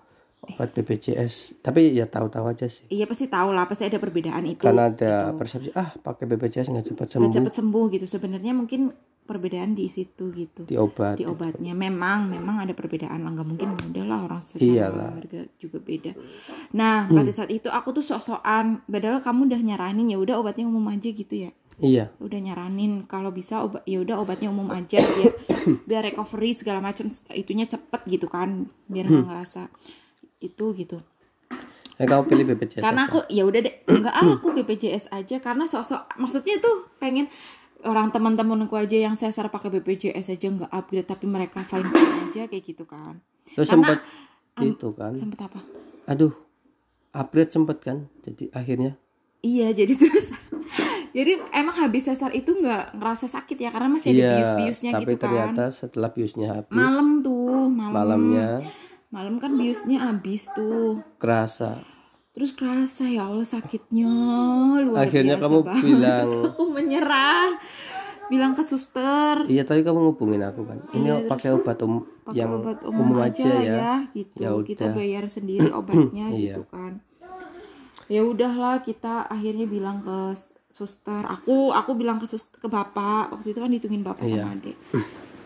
obat 0.44 0.70
BPJS. 0.76 1.64
Tapi 1.64 1.96
ya 1.96 2.06
tahu-tahu 2.06 2.46
aja 2.52 2.68
sih. 2.68 2.86
Iya 2.92 3.08
pasti 3.08 3.32
tahu 3.32 3.56
lah, 3.56 3.66
pasti 3.66 3.88
ada 3.88 3.98
perbedaan 3.98 4.44
itu. 4.44 4.64
Karena 4.64 4.92
ada 4.92 5.32
persepsi 5.34 5.72
ah 5.74 5.96
pakai 5.96 6.28
BPJS 6.28 6.70
nggak 6.72 6.86
cepat 6.92 7.06
Nggak 7.08 7.14
sembuh 7.16 7.34
cepet 7.34 7.54
sembuh 7.56 7.86
gitu. 7.96 8.06
Sebenarnya 8.06 8.54
mungkin 8.54 8.92
perbedaan 9.24 9.72
di 9.74 9.88
situ 9.88 10.30
gitu. 10.36 10.68
di 10.68 10.76
obat. 10.76 11.16
Di 11.16 11.24
obatnya 11.24 11.72
memang 11.72 12.28
memang 12.28 12.68
ada 12.68 12.76
perbedaan 12.76 13.24
lah 13.24 13.32
nggak 13.32 13.48
mungkin 13.48 13.70
udah 13.72 14.04
lah 14.04 14.20
orang 14.28 14.44
secara 14.44 14.68
Iyalah. 14.68 15.12
harga 15.16 15.42
juga 15.58 15.80
beda. 15.80 16.12
Nah 16.76 17.08
pada 17.08 17.32
saat 17.32 17.50
itu 17.50 17.72
aku 17.72 17.96
tuh 17.96 18.04
sok-sokan, 18.04 18.84
padahal 18.86 19.24
kamu 19.24 19.48
udah 19.50 19.62
nyaranin 19.64 20.12
ya 20.12 20.18
udah 20.20 20.36
obatnya 20.44 20.68
umum 20.68 20.84
aja 20.92 21.10
gitu 21.10 21.50
ya. 21.50 21.52
Iya. 21.82 22.14
Udah 22.22 22.38
nyaranin 22.38 23.08
kalau 23.10 23.34
bisa 23.34 23.64
obat 23.66 23.82
ya 23.90 24.04
udah 24.04 24.22
obatnya 24.22 24.52
umum 24.52 24.70
aja 24.70 25.00
biar 25.02 25.34
biar 25.90 26.02
recovery 26.06 26.54
segala 26.54 26.84
macam 26.84 27.10
itunya 27.34 27.66
cepet 27.66 28.02
gitu 28.12 28.28
kan, 28.28 28.68
biar 28.92 29.08
nggak 29.08 29.26
ngerasa 29.26 29.72
itu 30.44 30.76
gitu. 30.76 31.00
Ya 31.94 32.10
kamu 32.10 32.26
pilih 32.26 32.46
BPJS. 32.50 32.82
karena 32.82 33.06
aku 33.06 33.22
ya 33.30 33.46
udah 33.46 33.60
deh 33.62 33.76
enggak 33.86 34.12
ah 34.12 34.26
aku 34.34 34.50
BPJS 34.52 35.14
aja 35.14 35.38
karena 35.38 35.64
sosok 35.64 36.10
maksudnya 36.18 36.58
tuh 36.58 36.90
pengen 36.98 37.30
orang 37.84 38.10
teman-temanku 38.10 38.74
aja 38.74 38.98
yang 38.98 39.14
sesar 39.14 39.48
pakai 39.48 39.70
BPJS 39.72 40.34
aja 40.34 40.48
nggak 40.50 40.72
upgrade 40.72 41.06
tapi 41.06 41.26
mereka 41.26 41.62
fine 41.62 41.86
fine 41.86 42.28
aja 42.28 42.50
kayak 42.50 42.64
gitu 42.66 42.84
kan 42.84 43.22
Terus 43.54 43.70
karena- 43.70 43.94
sempat 43.94 44.00
itu 44.60 44.88
kan. 44.92 45.14
sempet 45.14 45.40
apa 45.40 45.60
Aduh. 46.06 46.34
Upgrade 47.14 47.54
sempet 47.54 47.78
kan. 47.80 48.10
Jadi 48.20 48.50
akhirnya 48.50 48.98
iya 49.40 49.70
jadi 49.70 49.94
terus 49.94 50.34
jadi 51.16 51.46
emang 51.54 51.78
habis 51.78 52.10
sesar 52.10 52.34
itu 52.34 52.50
nggak 52.50 52.98
ngerasa 52.98 53.30
sakit 53.30 53.54
ya 53.56 53.70
karena 53.70 53.92
masih 53.92 54.10
ada 54.10 54.18
iya, 54.18 54.32
bius-biusnya 54.34 54.90
tapi 54.92 55.04
gitu 55.06 55.14
kan 55.14 55.22
ternyata 55.22 55.64
setelah 55.70 56.10
biusnya 56.10 56.48
habis 56.50 56.74
malam 56.74 57.22
tuh 57.22 57.70
malam 57.70 57.94
malamnya 57.94 58.48
malam 59.14 59.38
kan 59.38 59.54
biusnya 59.54 60.02
habis 60.04 60.50
tuh 60.50 61.06
kerasa. 61.16 61.78
Terus 62.34 62.50
kerasa 62.52 63.06
ya 63.06 63.30
Allah 63.30 63.46
sakitnya 63.46 64.10
luar 64.82 65.06
Akhirnya 65.06 65.38
biasa 65.38 65.44
kamu 65.46 65.60
banget. 65.62 65.84
bilang- 65.86 66.26
Terus 66.26 66.46
aku 66.50 66.64
menyerah. 66.68 67.50
Bilang 68.24 68.56
ke 68.56 68.64
suster, 68.64 69.46
Iya, 69.46 69.62
tapi 69.62 69.84
kamu 69.84 70.00
ngubungin 70.10 70.42
aku 70.42 70.64
kan. 70.64 70.80
Ini 70.90 71.28
pakai 71.28 71.54
obat 71.54 71.76
umum 71.78 72.02
Iya, 72.02 72.18
pakai 72.24 72.40
yang 72.40 72.52
obat 72.56 72.80
umum, 72.82 73.08
aja, 73.20 73.44
lah 73.46 73.62
ya, 73.62 73.94
gitu. 74.10 74.36
Ya 74.40 74.50
kita 74.64 74.86
bayar 74.90 75.24
sendiri 75.28 75.68
obatnya 75.76 76.32
Iya. 76.32 76.56
gitu 76.56 76.64
kan. 76.66 77.04
Ya 78.08 78.24
udahlah 78.24 78.80
kita 78.80 79.28
akhirnya 79.28 79.68
bilang 79.68 80.00
ke 80.00 80.34
suster. 80.68 81.22
Aku 81.22 81.70
aku 81.70 81.94
bilang 81.94 82.18
ke 82.18 82.26
suster 82.26 82.58
ke 82.58 82.66
bapak. 82.66 83.30
Waktu 83.30 83.48
itu 83.50 83.60
kan 83.60 83.70
ditungguin 83.70 84.04
bapak 84.04 84.24
Iya. 84.24 84.42
sama 84.42 84.56
adik. 84.56 84.78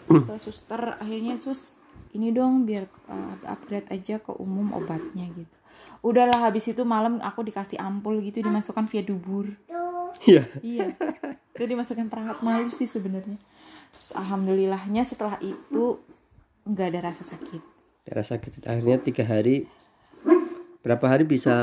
ke 0.30 0.36
suster 0.38 0.82
akhirnya 0.96 1.36
sus 1.36 1.74
ini 2.18 2.34
dong 2.34 2.66
biar 2.66 2.90
uh, 3.06 3.38
upgrade 3.46 3.88
aja 3.88 4.18
ke 4.18 4.34
umum 4.34 4.74
obatnya 4.74 5.30
gitu. 5.30 5.58
Udahlah 6.02 6.42
habis 6.42 6.66
itu 6.66 6.82
malam 6.82 7.22
aku 7.22 7.46
dikasih 7.46 7.78
ampul 7.78 8.18
gitu 8.20 8.42
dimasukkan 8.42 8.90
via 8.90 9.06
dubur. 9.06 9.46
Iya. 10.26 10.50
Iya. 10.60 10.98
Itu 11.54 11.64
dimasukkan 11.64 12.10
perangkat 12.10 12.42
malu 12.42 12.74
sih 12.74 12.90
sebenarnya. 12.90 13.38
Terus 13.94 14.12
alhamdulillahnya 14.14 15.06
setelah 15.06 15.38
itu 15.40 16.02
nggak 16.66 16.88
ada 16.90 17.00
rasa 17.06 17.22
sakit. 17.22 17.62
Daerah 18.04 18.26
sakit 18.26 18.66
akhirnya 18.66 18.98
tiga 18.98 19.22
hari 19.22 19.70
berapa 20.80 21.06
hari 21.06 21.28
bisa 21.28 21.54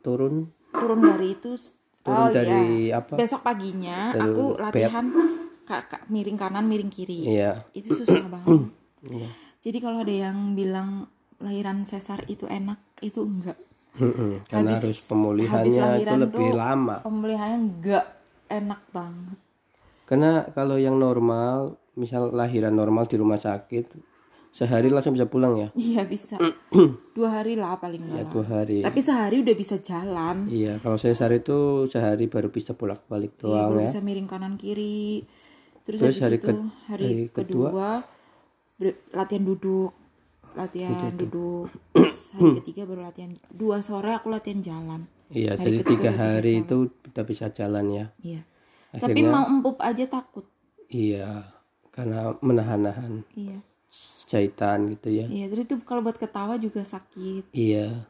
turun 0.00 0.46
Turun 0.72 1.02
dari 1.02 1.34
itu 1.34 1.52
Turun 2.00 2.16
oh 2.16 2.28
dari 2.32 2.88
iya. 2.88 3.02
apa? 3.02 3.18
Besok 3.18 3.44
paginya 3.44 4.14
Dari 4.14 4.24
aku 4.24 4.44
latihan 4.56 5.04
ka- 5.62 5.84
ka- 5.86 6.06
miring 6.08 6.38
kanan 6.38 6.64
miring 6.64 6.88
kiri. 6.88 7.26
iya 7.28 7.66
Itu 7.74 7.92
susah 7.92 8.24
banget. 8.30 8.72
iya 9.10 9.28
Jadi 9.62 9.78
kalau 9.78 10.02
ada 10.02 10.10
yang 10.10 10.52
bilang 10.52 11.06
lahiran 11.38 11.82
sesar 11.82 12.22
itu 12.26 12.44
enak, 12.44 12.78
itu 12.98 13.18
enggak. 13.20 13.58
Mm-mm, 13.94 14.42
karena 14.46 14.72
Habis- 14.72 14.80
harus 14.82 14.96
habis 14.96 15.06
pemulihannya 15.06 15.68
itu 15.68 15.84
lahiran 15.84 16.18
lebih 16.18 16.46
tuh- 16.46 16.56
lama 16.56 16.96
Pemulihannya 17.02 17.58
enggak 17.60 18.04
enak 18.48 18.80
banget. 18.88 19.38
karena 20.02 20.30
kalau 20.50 20.76
yang 20.76 20.96
normal 20.96 21.56
misal 21.92 22.28
lahiran 22.30 22.72
normal 22.72 23.04
di 23.04 23.16
rumah 23.16 23.36
sakit 23.36 23.92
sehari 24.50 24.88
langsung 24.88 25.12
bisa 25.12 25.24
pulang 25.24 25.56
ya 25.58 25.68
Iya 25.74 26.04
bisa. 26.04 26.40
Dua 27.12 27.28
hari 27.30 27.52
lah 27.54 27.76
paling 27.76 28.00
ya 28.02 28.24
enggak. 28.24 28.32
dua 28.32 28.44
hari 28.50 28.80
Tapi 28.80 28.98
sehari 28.98 29.36
udah 29.38 29.54
bisa 29.54 29.76
jalan. 29.78 30.48
iya 30.48 30.76
kalau 30.78 30.96
sesar 30.96 31.28
itu 31.30 31.56
sehari 31.86 32.26
baru 32.26 32.48
bisa 32.48 32.72
bolak 32.72 33.04
balik 33.06 33.32
Iya, 33.34 33.40
doang 33.42 33.70
baru 33.70 33.78
ya 33.78 33.88
bisa 33.88 34.00
miring 34.00 34.24
kanan 34.26 34.56
kiri. 34.56 35.20
Terus, 35.82 35.98
Terus 35.98 36.08
habis 36.10 36.22
hari 36.22 36.36
itu 36.38 36.46
ke- 36.46 36.64
hari, 36.86 37.04
hari 37.04 37.20
kedua? 37.28 37.68
kedua, 37.68 37.90
latihan 39.10 39.44
duduk, 39.44 39.90
latihan 40.52 41.12
duduk. 41.12 41.70
Terus 41.92 42.18
hari 42.34 42.50
ketiga 42.58 42.82
baru 42.84 43.02
latihan. 43.04 43.32
Dua 43.48 43.78
sore 43.78 44.12
aku 44.12 44.28
latihan 44.28 44.60
jalan. 44.60 45.02
iya 45.28 45.54
Hari 45.54 45.64
jadi 45.64 45.78
tiga 45.82 46.10
bisa 46.10 46.22
hari 46.28 46.52
itu 46.60 46.76
udah 47.08 47.24
bisa 47.24 47.46
jalan 47.48 47.86
ya 47.88 48.06
Iya. 48.20 48.40
Tapi 48.92 49.00
Akhirnya- 49.16 49.32
mau 49.32 49.44
empuk 49.46 49.80
aja 49.80 50.04
takut. 50.06 50.44
iya 50.86 51.48
karena 51.88 52.36
menahan-nahan 52.38 53.24
Iya. 53.32 53.64
jahitan 54.26 54.92
gitu 54.92 55.08
ya 55.10 55.24
Iya, 55.26 55.48
terus 55.48 55.64
itu 55.64 55.76
kalau 55.82 56.00
buat 56.00 56.16
ketawa 56.16 56.56
juga 56.56 56.80
sakit. 56.82 57.48
iya 57.50 58.04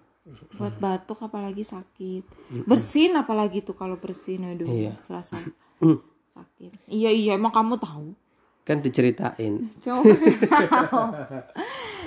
Buat 0.54 0.78
batuk 0.78 1.18
apalagi 1.20 1.62
sakit. 1.62 2.22
Bersin 2.62 3.14
apalagi 3.14 3.58
tuh 3.60 3.74
kalau 3.74 3.94
bersin 3.96 4.42
aduh 4.44 4.66
Iya. 4.66 4.98
serasa 5.02 5.38
sakit. 6.34 6.74
Iya 6.86 7.10
iya 7.10 7.30
emang 7.34 7.50
kamu 7.50 7.74
tahu. 7.76 8.14
Kan 8.62 8.78
diceritain. 8.78 9.70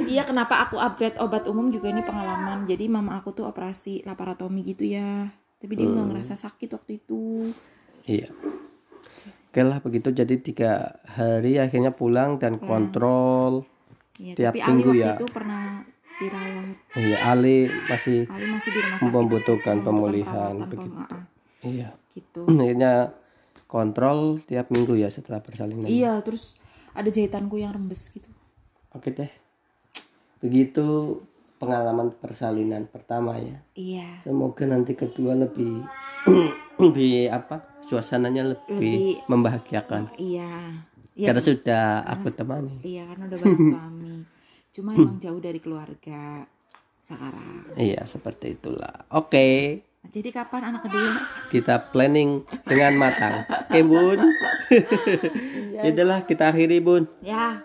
Iya 0.05 0.27
kenapa 0.27 0.67
aku 0.67 0.75
upgrade 0.75 1.19
obat 1.23 1.47
umum 1.47 1.71
juga 1.71 1.87
ini 1.91 2.03
pengalaman. 2.03 2.67
Jadi 2.67 2.87
mama 2.91 3.15
aku 3.19 3.31
tuh 3.31 3.47
operasi 3.47 4.03
laparotomi 4.03 4.63
gitu 4.63 4.83
ya. 4.87 5.31
Tapi 5.59 5.71
dia 5.75 5.87
nggak 5.87 6.07
ngerasa 6.11 6.35
sakit 6.35 6.69
waktu 6.75 6.99
itu. 6.99 7.51
Iya. 8.03 8.27
Oke 9.49 9.61
lah 9.63 9.79
begitu 9.79 10.11
jadi 10.11 10.35
tiga 10.35 10.99
hari 11.07 11.55
akhirnya 11.55 11.95
pulang 11.95 12.35
dan 12.35 12.59
kontrol. 12.59 13.63
Iya, 14.19 14.33
Tiap 14.35 14.51
tapi 14.51 14.59
Ali 14.63 14.69
minggu 14.75 14.91
waktu 14.91 15.03
ya. 15.03 15.13
itu 15.15 15.27
pernah 15.31 15.63
dirawat. 16.19 16.75
Iya 16.95 17.17
Ali 17.27 17.57
masih 17.87 18.19
Ali 18.27 18.45
masih 18.51 18.69
di 18.71 18.79
rumah 18.83 18.99
sakit. 18.99 19.11
membutuhkan 19.15 19.77
pemulihan 19.83 20.53
begitu. 20.67 21.15
Iya. 21.63 21.89
gitu. 22.11 22.41
Akhirnya 22.59 22.93
kontrol 23.65 24.38
tiap 24.39 24.69
minggu 24.69 24.93
ya 24.93 25.10
setelah 25.10 25.39
persalinan. 25.39 25.86
Iya, 25.86 26.21
terus 26.21 26.56
ada 26.91 27.08
jahitanku 27.08 27.58
yang 27.58 27.71
rembes 27.71 28.10
gitu. 28.10 28.30
Oke 28.91 29.12
deh. 29.12 29.32
Begitu 30.39 31.19
pengalaman 31.58 32.13
persalinan 32.13 32.86
pertama 32.86 33.36
ya. 33.36 33.58
Iya. 33.73 34.23
Semoga 34.23 34.63
nanti 34.65 34.93
kedua 34.93 35.34
lebih 35.34 35.82
lebih 36.84 37.30
apa? 37.30 37.63
Suasananya 37.82 38.56
lebih, 38.56 38.75
Lebih- 38.75 39.17
membahagiakan. 39.28 40.13
Iya. 40.15 40.52
Iya, 41.15 41.31
Karena 41.31 41.42
sudah 41.42 41.85
aku 42.04 42.27
temani. 42.27 42.75
iya 42.83 43.08
karena 43.08 43.23
udah 43.25 43.37
bareng 43.39 43.63
suami. 43.71 44.15
Cuma 44.69 44.92
emang 44.92 45.15
jauh 45.15 45.39
dari 45.39 45.63
keluarga 45.63 46.44
sekarang. 47.00 47.71
Iya, 47.77 48.04
seperti 48.04 48.54
itulah. 48.54 49.08
Oke. 49.10 49.39
Nah, 49.39 49.85
jadi 50.08 50.29
kapan 50.31 50.69
anak 50.69 50.85
kedua? 50.85 51.12
kita 51.49 51.75
planning 51.89 52.41
dengan 52.63 52.93
matang. 52.95 53.45
Oke, 53.45 53.79
Bun. 53.81 54.19
ya 55.75 55.87
udahlah, 55.87 56.23
kita 56.23 56.49
akhiri, 56.49 56.79
Bun. 56.79 57.06
Ya, 57.19 57.62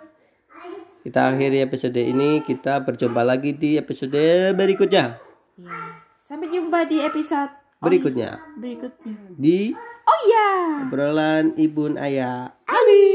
Kita 1.01 1.29
akhiri 1.29 1.61
episode 1.61 1.97
ini, 1.97 2.41
kita 2.41 2.81
berjumpa 2.81 3.21
lagi 3.21 3.53
di 3.53 3.75
episode 3.75 4.21
berikutnya. 4.53 5.17
iya. 5.57 5.79
Sampai 6.21 6.47
jumpa 6.47 6.87
di 6.87 7.01
episode 7.01 7.51
Berikutnya 7.81 8.39
berikutnya. 8.55 9.17
di 9.35 9.73
Oh 10.05 10.19
iya. 10.23 10.51
obrolan 10.85 11.57
ibun 11.57 11.97
ayah 11.97 12.55
Ali. 12.65 13.09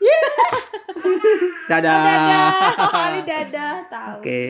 dadah 1.68 1.98
Dadah. 1.98 2.50
Ali 2.94 3.20
dadah. 3.26 3.74
Tahu. 3.90 4.22
oke 4.22 4.40